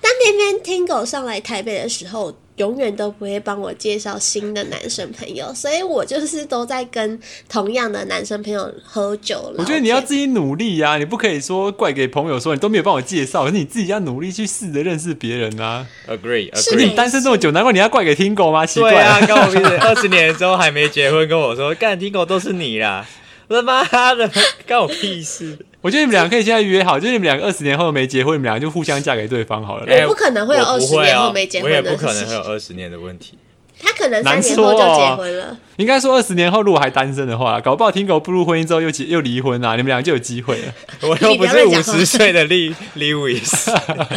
[0.00, 9.52] 但偏偏听狗上来台北的时候，永远都不会帮我介绍新的男生朋友，所以我就是都在跟同样的男生朋友喝酒。
[9.58, 15.84] 我觉得你要自己努力呀、啊，你不可以说怪给朋友说你都没有帮我介绍，可是你自己要努力去试着认识别人啊。
[16.06, 18.64] Agree，是你单身这么久，难怪你要怪给 Tingo 吗？
[18.64, 19.76] 奇怪啊，关我屁事！
[19.78, 23.04] 二十年之后还没结婚，跟我说干 Tingo 都是你啦。
[23.52, 23.84] 他妈
[24.14, 24.28] 的，
[24.66, 25.58] 关我屁事！
[25.80, 29.86] 我觉得你们两个可以现在约好，就是你们两个二十年后没结婚，你们俩就互相嫁给对方好了。
[30.02, 33.38] 我不可能会有二十年后没结婚的，我也不可能会有二十年的问题。
[33.84, 35.58] 他可能三年后就结婚了。
[35.74, 40.72] 应该说二十年后如果还单身的话，搞不好听狗步入婚姻之后又结又离婚啊，你们俩就有机会了。
[41.00, 43.72] 我又不是五十岁的利利维斯，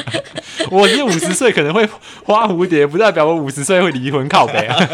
[0.70, 1.90] 我是五十岁可能会
[2.26, 4.78] 花蝴蝶，不代表我五十岁会离婚靠北啊。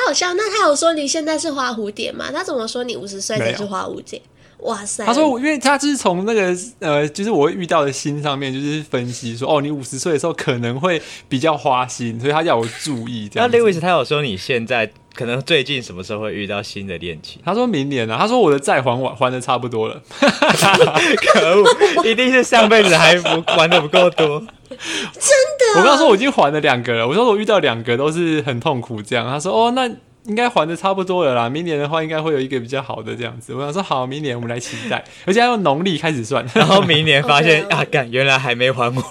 [0.00, 2.30] 好好笑，那他有说你现在是花蝴蝶吗？
[2.32, 4.20] 他怎么说你五十岁才是花蝴蝶？
[4.62, 5.04] 哇塞！
[5.04, 13.48] 他说，因为他就是从那个呃，就是我会遇到的心上面，就是分析说，哦，你五十岁的时候可能会比较花心，所以他叫我注意这样。
[13.50, 17.40] 那 Lewis 他有说你现在可能最近什么时候会遇到新的恋情？
[17.44, 20.02] 他说明年啊，他说我的债还完还的差不多了。
[20.20, 24.40] 可恶，一定是上辈子还不还的不够多。
[24.68, 25.80] 真的？
[25.80, 29.26] 我刚刚说我已经还了两个了，我说我遇到两个都是很痛苦这样。
[29.26, 29.90] 他说哦，那。
[30.24, 33.54] 应该还的差不多了啦，明年的话应该会有一个比较好的这样子。
[33.54, 37.74] 我想说好，明年我们来期待， 而且要用农历开始算， 然后明年发现 okay, okay.
[37.76, 39.04] 啊，干原来还没还完，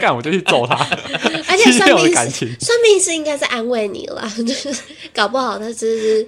[0.00, 0.74] 干我就去揍他。
[0.74, 4.74] 而且算命师，算命师应该是安慰你了，就是
[5.14, 6.26] 搞不好他只是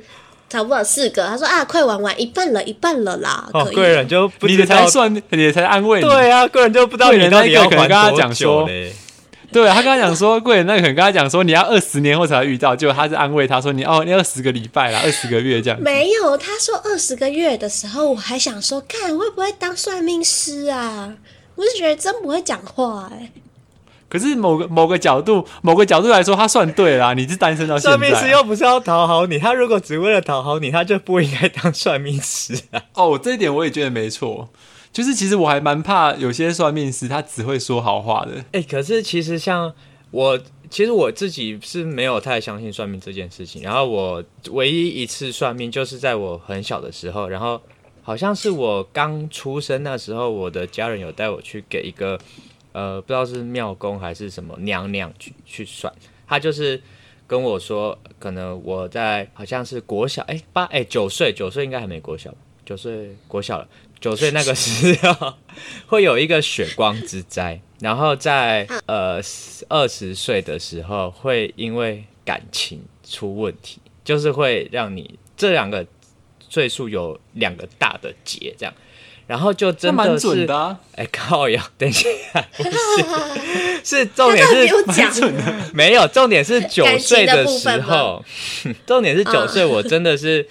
[0.48, 3.48] 差不多四个，他说啊，快玩完一半了，一半了啦。
[3.52, 6.08] 哦，贵人就不你才算，你才安慰你。
[6.08, 8.92] 对啊，贵人就不知道你到底要还多久嘞。
[9.52, 15.80] 对他刚刚讲说，贵人那个可能跟他讲说，你要二十年后才会遇到，结果他是安慰他说，你哦，你二十个礼拜啦，二十个月这样。
[15.80, 21.14] 没有，他说二十个月的时候，我还想说，看会不会当算命师啊？
[21.56, 23.32] 我是觉得真不会讲话哎、欸。
[24.08, 27.14] 可是某个某个角度，某个角度来说，他算对啦。
[27.14, 32.82] 你是单身到现在，算命师又不是要讨好你，他如果只为了讨好你，他就不应该当算命师啊。
[32.94, 34.48] 哦，这一点我也觉得没错。
[34.92, 38.44] 就是其实我还蛮怕有些算命师，他只会说好话的。
[38.52, 39.72] 哎、可是其实像
[40.10, 43.62] 我，其实我自己是没有太相信算命这件事情。
[43.62, 47.60] 然后我唯一一次算命，就是在我很小的时候，然后
[48.02, 52.18] 好像是我刚出生那时候，我的家人有带我去给一个。
[52.72, 55.92] 呃，不知道是庙公还是什么娘娘去去算，
[56.24, 56.80] 他就是
[57.26, 62.32] 跟我说，可能我在好像是国小，哎、八哎九岁，九岁应该还没国小，
[62.64, 63.66] 九岁国小了，
[64.00, 65.34] 九岁那个时候
[65.86, 69.20] 会有一个血光之灾，然后在呃
[69.68, 75.86] 二十岁的时候会因为感情出问题，就是会让你这两个
[76.48, 78.74] 岁数有两个大的结这样。
[79.26, 80.44] 然后就真的是，
[80.96, 81.70] 哎靠呀！
[81.78, 82.10] 等一下，
[82.56, 82.74] 不是，
[83.84, 85.32] 是重点是没有讲，
[85.72, 88.24] 没有 重点是九岁的时候，
[88.84, 90.48] 重点是九岁，我真的是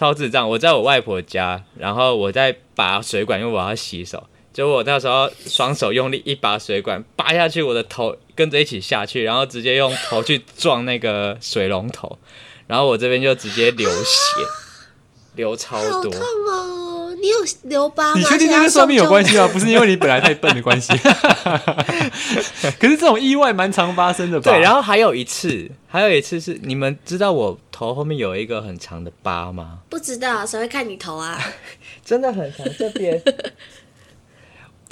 [0.00, 0.48] 超智障。
[0.48, 4.24] 我在我外婆家，然后我在拔水管，因为我要洗手。
[4.50, 12.18] 结果我那时候双手用力一拔水管，拔下去，我的头跟着一起下去，然后直接用头去撞那个水龙头，
[12.66, 14.40] 然后我这边就直接流血，
[15.34, 16.10] 流超多。
[17.20, 18.18] 你有留疤吗？
[18.18, 19.48] 你确定跟算命有关系吗？
[19.52, 20.92] 不是因为你本来太笨的关系。
[22.78, 24.50] 可是这种意外蛮常发生的吧？
[24.50, 29.78] 对，然后还有一次，还有一次是你们知道我头后面有一个很长的疤吗？
[29.88, 31.38] 不知道，谁会看你头啊？
[32.04, 33.22] 真的很长，这边。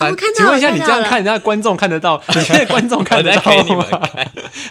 [0.01, 2.23] 我看到，请问一下，你这样看人家观众看得到？
[2.29, 3.85] 你现在观众看得到吗？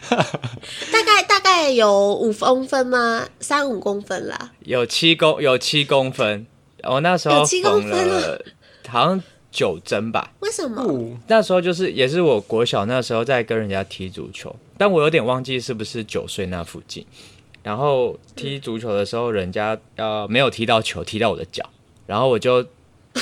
[0.10, 3.28] 大概大概有五公分吗？
[3.41, 4.52] 三五公分啦。
[4.62, 6.48] 有七公有七公分。
[6.88, 8.41] 我那时候缝了
[8.88, 9.21] 好像
[9.52, 10.32] 九针吧？
[10.39, 11.17] 为什么？
[11.28, 17.06] 那时候就是也是我国小那时候在跟人家踢足球，但我有点忘记是不是九岁那附近。
[17.63, 21.63] 然后踢足球的时候，人家呃没有踢到球，踢到我的脚，
[22.06, 22.65] 然后我就。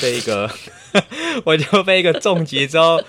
[0.01, 0.49] 被一个，
[1.43, 2.99] 我就被一个重击之后，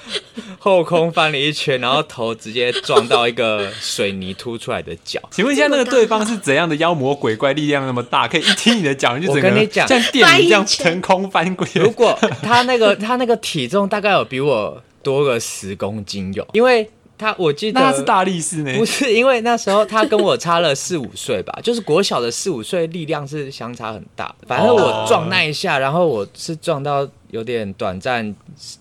[0.58, 5.20] 后空翻了一圈，然后头直接撞到一个水泥凸出来的脚。
[5.30, 9.42] 请问一下，那个对方是怎样的妖魔鬼怪，力量那么大，可以一踢你的脚就整个？
[9.42, 11.68] 跟你讲，像电影这样腾空翻滚。
[11.74, 16.88] 如果他那个他那个体重大概有比我多个十公斤有，因为。
[17.18, 24.34] 他我记得他是大力士呢，不是因为那时候他跟我差了四五岁吧， 就是国小的四五岁，力量是相差很大。
[24.46, 28.34] 反正我撞那一下，然后我是撞到有点短暂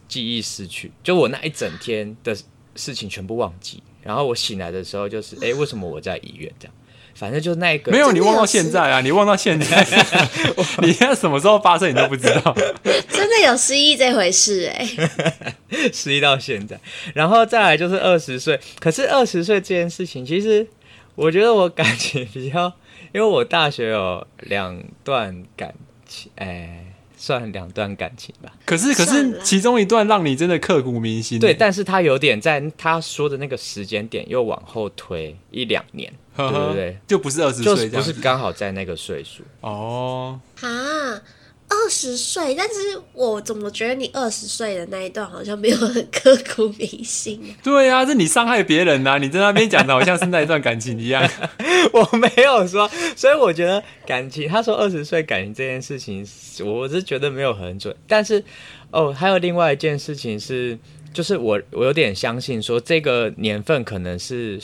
[0.08, 2.36] 记忆失去，就我那一整天的
[2.76, 3.82] 事情全部忘记。
[4.04, 6.74] 然后我醒来的时候就是，哎，为什么我在医院这样？
[7.16, 9.02] 反正就那个没有，你忘到现在啊！
[9.02, 9.88] 你忘到现在，
[10.84, 12.54] 你现在什么时候发生你都不知道。
[13.10, 16.80] 真的有失忆这回事哎、欸， 失忆到现在，
[17.16, 18.60] 然后再来就是二十岁。
[18.80, 20.68] 可是二十岁这件事情，其实
[21.16, 22.72] 我觉得我感情比较，
[23.14, 25.74] 因为我大学有两段感
[26.06, 26.82] 情，哎。
[27.18, 31.40] 算两段感情吧，可是可是其中一段让你真的刻骨铭心。
[31.40, 36.98] 对，但是他有点在他说的那个时间点又往后推一两年， 对不对？
[37.08, 40.40] 就不是二十岁，就不是刚好在那个岁数哦。
[40.62, 41.22] 啊。
[41.68, 42.74] 二十岁，但是
[43.12, 47.42] 我怎么觉得你二十岁的那一段好像没有很刻骨铭心？
[47.64, 49.18] 对啊，是你伤害别人呐、啊！
[49.18, 51.28] 你在那边讲的好像是那一段感情一样。
[51.92, 56.26] 我没有说，所以我觉得感情，他说二十岁感情这件事情，
[56.64, 57.94] 我是觉得没有很准。
[58.08, 58.44] 但是
[58.92, 60.78] 哦，还有另外一件事情是，
[61.16, 64.60] 就是我我有点相信说这个年份可能是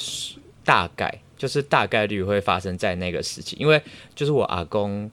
[0.64, 3.82] 大概，就是大概率会发生在那个时期，因为
[4.14, 5.10] 就是我阿公。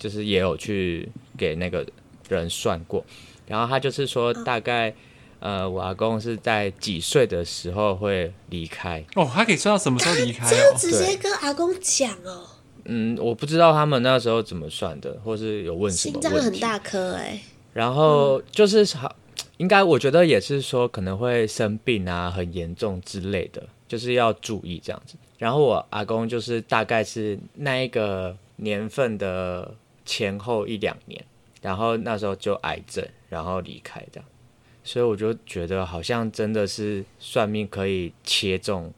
[0.00, 1.84] 就是也有去给那个
[2.28, 3.04] 人算过，
[3.48, 4.94] 然后他就是说大概，
[5.40, 9.04] 呃，我阿公是在几岁的时候会离开。
[9.16, 10.48] 哦，他可以算到什么时候离开？
[10.48, 12.46] 这样直接跟阿公讲哦。
[12.84, 16.30] 嗯，我不知道他们那时候怎么算的，或是有问什么问题。
[16.30, 17.40] 心脏很大颗哎。
[17.72, 19.16] 然后就是好，
[19.56, 25.16] 应该我觉得也是说可能会生病啊，很严重之类的，就是要注意这样子。
[25.38, 29.74] 然后我阿公就是大概是那一个年份的。
[30.10, 31.22] 前后一两年，
[31.60, 34.22] 然后那时候就癌症，然后离开的，
[34.82, 38.90] 所以我就觉得好像真的是算命可以切中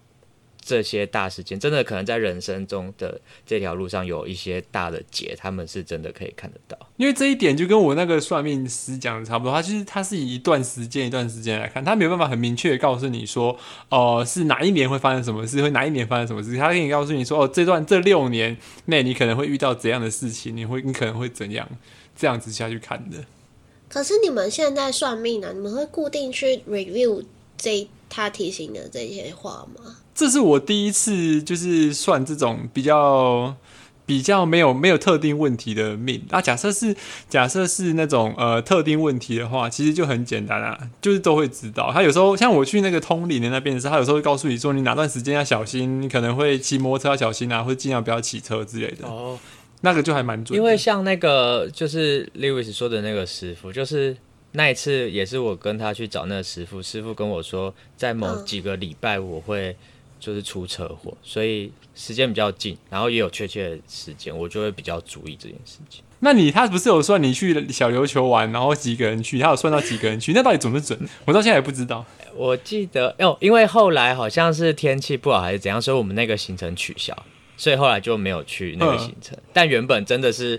[0.61, 6.79] 这些大事件，真的可能在人生中的这条路上有一些大的劫，他们是真的可以看得到。
[6.97, 13.59] 因为这一点就跟我那个算命师讲的差不多，他其实他是以一段时间一段时间来看，他没有办法很明确的告诉你说，
[13.89, 21.69] 哦、呃，是哪一年会发生什么事，会哪一年发生什么事，他可以告诉你说，哦，这段这六年内你可能会遇到怎样的事情，你会你可能会怎样
[22.15, 23.25] 这样子下去看的。
[23.89, 25.53] 可是你们现在算命呢、啊？
[25.53, 27.25] 你们会固定去 review
[27.57, 29.97] 这他提醒的这些话吗？
[30.15, 33.57] 这是我第一次就是算这种比较
[34.05, 36.23] 比较没有没有特定问题的命。
[36.29, 36.95] 那、啊、假设是
[37.29, 41.91] 假设是那种呃特定问题的话，其实就很简单啊，就是都会知道。
[41.91, 49.07] 他有时候像我去那个通灵的那边的时候，他有时候会告诉你说，你哪段时间要小心，你可能会骑摩托车要小心啊，或者尽量不要骑车之类的。
[49.07, 49.39] 哦。
[49.83, 54.15] 那个就还蛮准，因为像那个就是 Lewis 说的那个师傅，就是
[54.53, 59.77] 那一次也是我跟他去找那个师傅，师傅跟我说，在某几个礼拜我会
[60.19, 66.03] 就是出车祸，所以时间比较近，然后也有确切的时间，我就会比较注意这件事情。
[66.21, 70.99] 那你他不是有算你去小琉球玩，然后几个人去，他有算到几个人去，那到底准不准？
[71.25, 72.05] 我到现在也不知道。
[72.35, 77.17] 我记得哦，因为后来好像是天气不好还是怎样，所以我们那个行程取消。
[77.57, 80.59] 所以后来就没有去那个行程，嗯、但原本真的是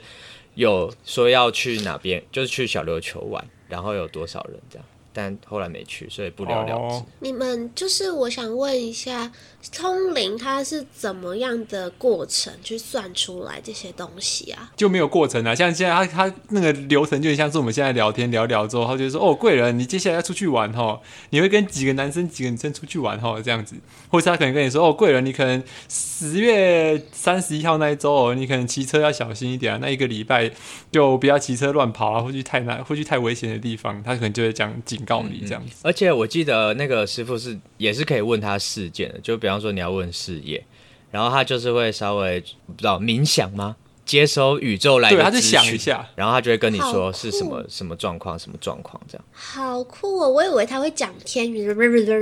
[0.54, 4.86] 有说要去哪边，就是去小琉球玩，然后有多少人这样。
[5.14, 6.96] 但后来没去，所以不了了之。
[6.96, 9.32] 哦、你们就是我想问一下，
[9.76, 14.72] 通灵它是怎么样的过程去算出来这些东西啊？
[14.76, 21.00] 就没有过程啊，像现在他他那个流程就像是我们现在聊天聊聊之后，他就说哦，贵人，你接下来要出去玩哦，
[21.32, 23.76] 你会跟几个男生几个女生出去玩哦，这样子，
[24.10, 30.50] 或者他可能跟你说哦，贵人，你可能十月三十一号那一周哦，你可能骑车要小心一点啊，那一个礼拜
[30.92, 35.06] 就不要骑车乱跑啊，或去太难，或去太危险的地方，他可能就会讲几。
[35.06, 40.64] 告你这样子，嗯，而且我记得那个师傅是也是可以问他事件的，就比方说你要问事业，
[41.12, 43.76] 然后他就是会稍微不知道冥想吗？
[44.04, 49.24] 接收宇宙来的，对，他就想一下，然后他就会跟你说是什么什么状况，什么状况这样。
[49.32, 50.30] 好酷哦！
[50.30, 51.68] 我以为他会讲天语，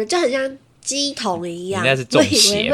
[0.05, 2.69] 就很像鸡童一样，应该是中邪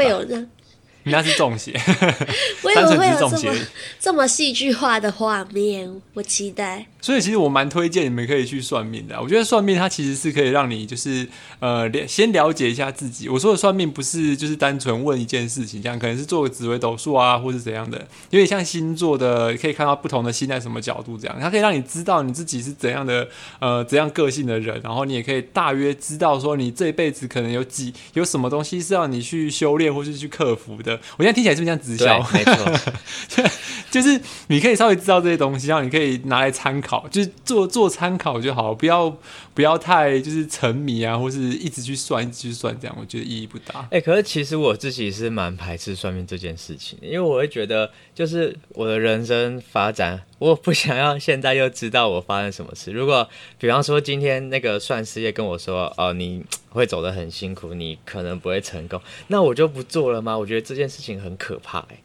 [1.10, 1.18] 吧。
[1.18, 1.72] 那是中邪，
[2.62, 3.54] 我以为会有这么
[3.98, 6.86] 这么戏剧化的画面，我期待。
[7.00, 9.20] 所以其实我蛮推荐你们可以去算命的。
[9.22, 11.26] 我觉得算命它其实是可以让你就是
[11.60, 13.28] 呃先了解一下自己。
[13.28, 17.98] 我说的算命不是就是单纯问一件事情，这样可能是做个紫微斗数啊，或是怎样的，
[18.30, 21.36] 有点像星座的，可以看到不同的星在什么角度这样。
[21.40, 23.28] 它可以让你知道你自己是怎样的
[23.60, 30.95] 呃怎样个性的人，然后你也可以大约知道说你这一辈子可能有几有什么东西是要你去修炼或是去克服的。
[31.16, 32.18] 我现在听起来是不是像直销？
[32.32, 33.44] 没错，
[33.90, 39.16] 就是你可以稍微知道这些东西，然后你可以拿来参考，就是做做参考就好，不要
[39.56, 43.88] 不要太就是沉迷啊，或是一直去算，一直去算，这样我觉得意义不大。
[43.90, 52.90] 哎、可是其实我自己是蛮排斥算命这件事情，因为我会觉得，就是我的人生发展，我不想要现在又知道我发生什么事。
[52.92, 53.26] 如果
[53.58, 56.44] 比方说今天那个算事业跟我说，哦，你。
[56.76, 60.36] 会走得很辛苦，你可能不会成功，那我就不做了吗？
[60.36, 61.96] 我觉得这件事情很可怕哎。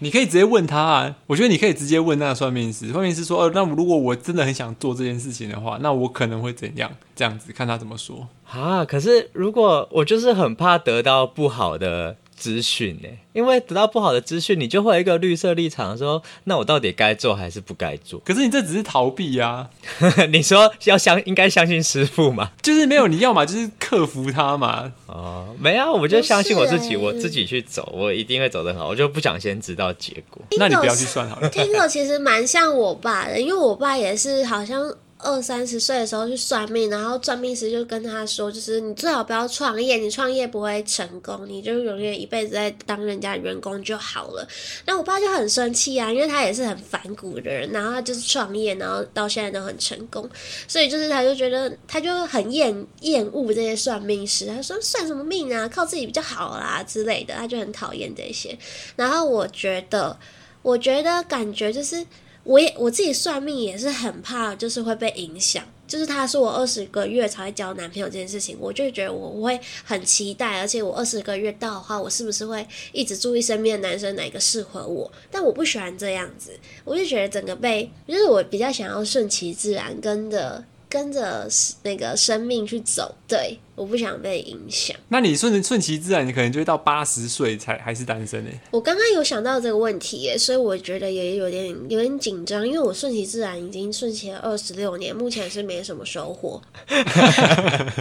[0.00, 6.90] 你可以直接问他啊，我觉得你可以直接问那个算命师，算命师说，哦，那如果我真的很想做这件事情的话，那我可能会怎样？
[7.16, 8.84] 这样子看他怎么说啊。
[8.84, 12.16] 可是如果我就是很怕得到不好的。
[12.38, 13.08] 资讯呢？
[13.32, 18.20] 因为得到不好的资讯，你就会有一个绿色立场，说那我到底该做还是不该做？
[18.20, 19.68] 可是你这只是逃避呀、
[20.00, 20.26] 啊！
[20.30, 22.52] 你说要相应该相信师傅嘛？
[22.62, 24.92] 就是没有，你要嘛就是克服他嘛。
[25.06, 28.88] 哦，没啊，我就相信我自己，我自己去走，我一定会走得很好。
[28.88, 30.40] 我就不想先知道结果。
[30.58, 31.48] 那你不要去算好了。
[31.48, 34.94] 听着其实蛮像我爸的，因为我爸也是好像。
[35.20, 44.46] 二三十岁的时候去算命，然后算命师就跟他说，就是你最好不要创业，你创业不会成功，你就永远一辈子在当人家员工就好了。
[44.86, 50.30] 那我爸就很生气啊，因为他也是很反骨的人，然后他就是创业，然后到现在都很成功，
[50.68, 58.56] 所以就是他就觉得他就很厌厌恶这些算命师，他说算什么命啊，靠自己比较好啦之类的，他就很讨厌这些。
[58.94, 60.16] 然后我觉得，
[60.62, 62.06] 我觉得感觉就是。
[62.48, 65.62] 我也我自己算命也是很怕，就是会被影响。
[65.86, 75.10] 就是他说我二十个月才会交男朋友这件事情，我就觉得我会很期待，而且我二十个月到的话，我是不是会一直注意身边的男生哪个适合我？
[75.30, 81.46] 但我不喜欢这样子，我就觉得整个被，就是我比较想要顺其自然，跟的跟着
[81.82, 84.96] 那个生命去走，对，我不想被影响。
[85.08, 88.50] 那你顺顺其自然，你可能就会到八十岁才还是单身呢？
[88.70, 96.60] 我刚刚有想到这个问题耶，所以我觉得也有点有点紧张，因为我顺其自然已经顺其了二十六年，目前是没什么收获。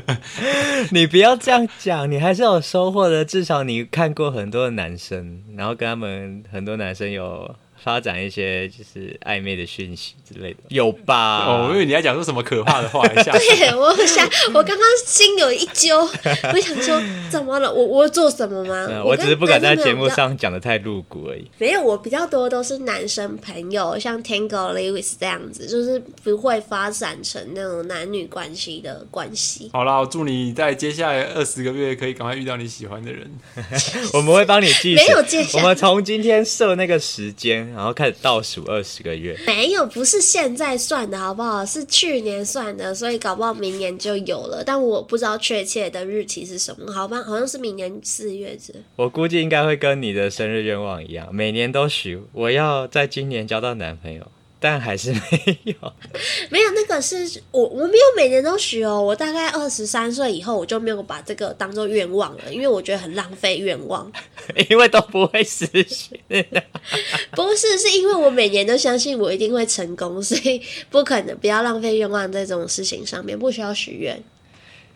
[0.92, 7.54] 你不要这样讲，你还是有收获的，至少你看过很多的男生，然后跟他们很多男生有。
[7.88, 11.46] 发展一些就是暧昧的讯息之类的，有吧？
[11.46, 13.32] 哦，因为你要讲说什么可怕的话 一下。
[13.32, 15.98] 对，我想，我刚刚心有一揪，
[16.52, 17.72] 我想说，怎么了？
[17.72, 18.88] 我我做什么吗？
[18.90, 21.50] 嗯、我只是不敢在节目上讲的太露骨而已。
[21.60, 29.70] 没有，我比较多都是男生朋友，像 Tango Lewis 这样子，就是不会发展成那种男女关系的关系。
[29.72, 33.32] 好啦，我祝你在接下来二十个月可以赶快遇到你喜欢的人。
[34.12, 37.74] 我们会帮你记，没有接下来，我们从今天设那个时间。
[37.78, 41.64] 然后开始倒数二十个月，没有，不是现在算的好不好？
[41.64, 47.22] 是去年算的，所以搞不好明年就有了，但我不知道确切的日期是什么，好吧？
[47.22, 48.74] 好像是明年四月子。
[48.96, 54.32] 我估计应该会跟你的生日愿望一样，每年都许我要在今年交到男朋友。
[54.60, 55.20] 但还是没
[55.66, 55.76] 有，
[56.50, 64.12] 没有那个是我我没有每年都许哦，我大概二十三岁以后我就没有把这个当做愿望了，因为我觉得很浪费愿望，
[64.70, 66.20] 因为都不会实现。
[67.32, 74.22] 不是，是因为我每年都相信我一定会成功，所以不可能不要浪费愿望在这种事情上面，不需要许愿。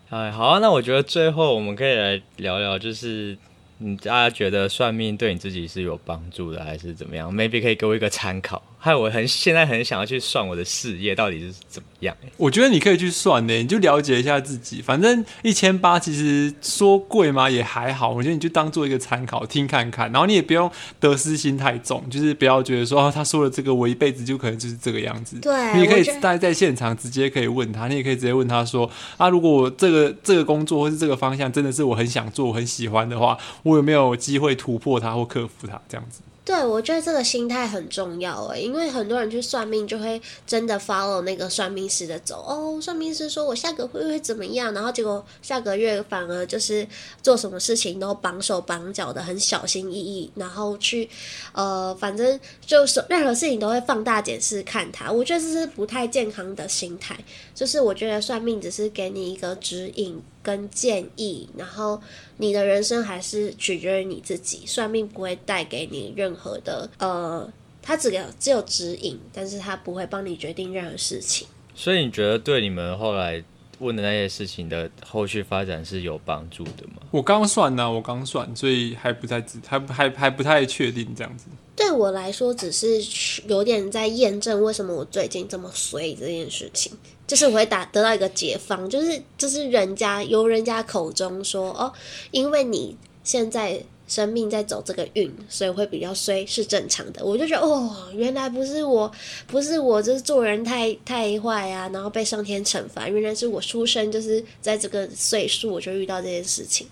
[0.09, 3.37] 哎，好啊，那我觉得最后我们可以来聊聊，就是。
[3.83, 8.61] 你大家觉得算命对你自己是有帮助的，还是怎么样？Maybe 可以给我一个参考。
[8.83, 12.17] 害我很现在很想要去算我的事业到底是怎么样。
[12.35, 14.81] 我觉得你可以去算的，你就了解一下自己。
[14.81, 17.47] 反正一千八其实说贵嘛？
[17.47, 18.09] 也还好。
[18.09, 20.69] 我觉得你就当做一个参考听看看，然后你也不用
[20.99, 25.37] 得失心太重，就是不要觉得说、啊、他说了这个我一辈子就可能就是这个样子。
[25.39, 36.21] 对，你可以待在现场直接可以问他，你也可以直接问他说啊，如果我这个这个工作或是这个方向真的是我很想做、我很喜欢的话，我有没有机会突破它或克服它这样子？
[36.43, 46.85] 对，我觉得这个心态很重要诶，因为很多人去算命就会真的 follow 那个算命师的走哦，算命师说我下个会会怎么样，然后结果下个月反而就是
[47.21, 51.07] 做什么事情都绑手绑脚的，很小心翼翼，然后去
[51.53, 57.15] 呃，反正就是任何事情都会放大检视看他，我觉得这是不太健康的心态。
[57.53, 62.01] 就是我觉得算命只是给你一个指引跟建议，然后
[62.37, 64.63] 你的人生还是取决于你自己。
[64.65, 67.47] 算命不会带给你任何的呃，
[67.81, 71.47] 它只有只有指引，但是它不会帮你决定任何事情。
[71.75, 73.43] 所以你觉得对你们后来
[73.79, 77.01] 问的那些事情的后续发展是有帮助的吗？
[77.09, 81.45] 我刚算呢、啊，我刚算，所以还不太知，还还还不太确定这样子。
[81.75, 83.01] 对我来说，只是
[83.47, 86.91] 有点在验证为什么我最近这么衰这件事情。
[87.31, 91.89] 就是我会打得到一个解放，就是就是人家由人家口中说哦，
[92.31, 97.23] 因为你现在生命在走这个运，所以会比较衰是正常的。
[97.23, 99.09] 我就觉得哦，原来不是我，
[99.47, 103.07] 不是我，就是做人太太坏啊，然后被上天惩罚。
[103.07, 106.85] 原来是我出生就是在这个岁数，我就遇到这件事情。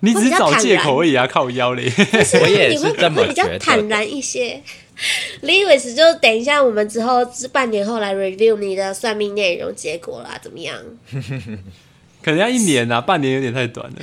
[0.00, 1.90] 你只是找借口而已啊，靠腰嘞。
[2.42, 3.16] 我也 是这么觉得。
[3.16, 4.62] 你会比较坦然一些。
[5.42, 10.76] Lewis 就等一下，我们之后半年后来 review 你的算命内容结果啦，怎么样？
[12.22, 13.96] 可能要一年啊，半年有点太短了。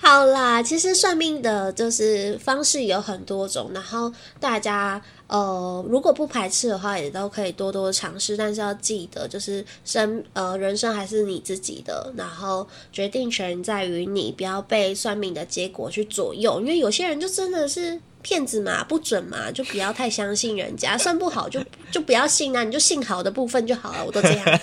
[0.00, 18.00] 好啦，其实算命的就是方式有很多种，然后大家呃如果不排斥的话，也都可以多多尝试，但是要记得，就是生呃人生还是你自己的，然后决定权在于你，不要被算命的结果去左右，因为有些人就真的是。
[18.28, 20.96] 骗子嘛，不准嘛，就不要太相信人家。
[21.00, 24.04] 算不好就就不要信啊，你就信好的部分就好了。
[24.04, 24.44] 我都这样。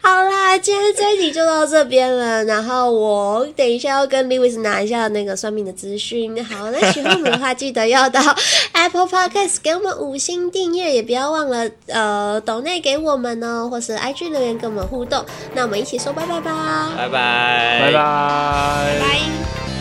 [0.00, 2.42] 好啦，今天这一集就到这边了。
[2.44, 6.42] 然后我等一下要跟 Lewis 拿一下那个算命的资讯。
[6.44, 8.20] 好，那喜欢我们的话，记得要到
[8.72, 15.24] Apple Podcast 给我们五星订阅，也不要忘了呃抖内给我们哦，或是 IG 留言跟我们互动。
[15.54, 19.71] 那我们一起说拜拜吧，拜拜，拜拜，拜拜。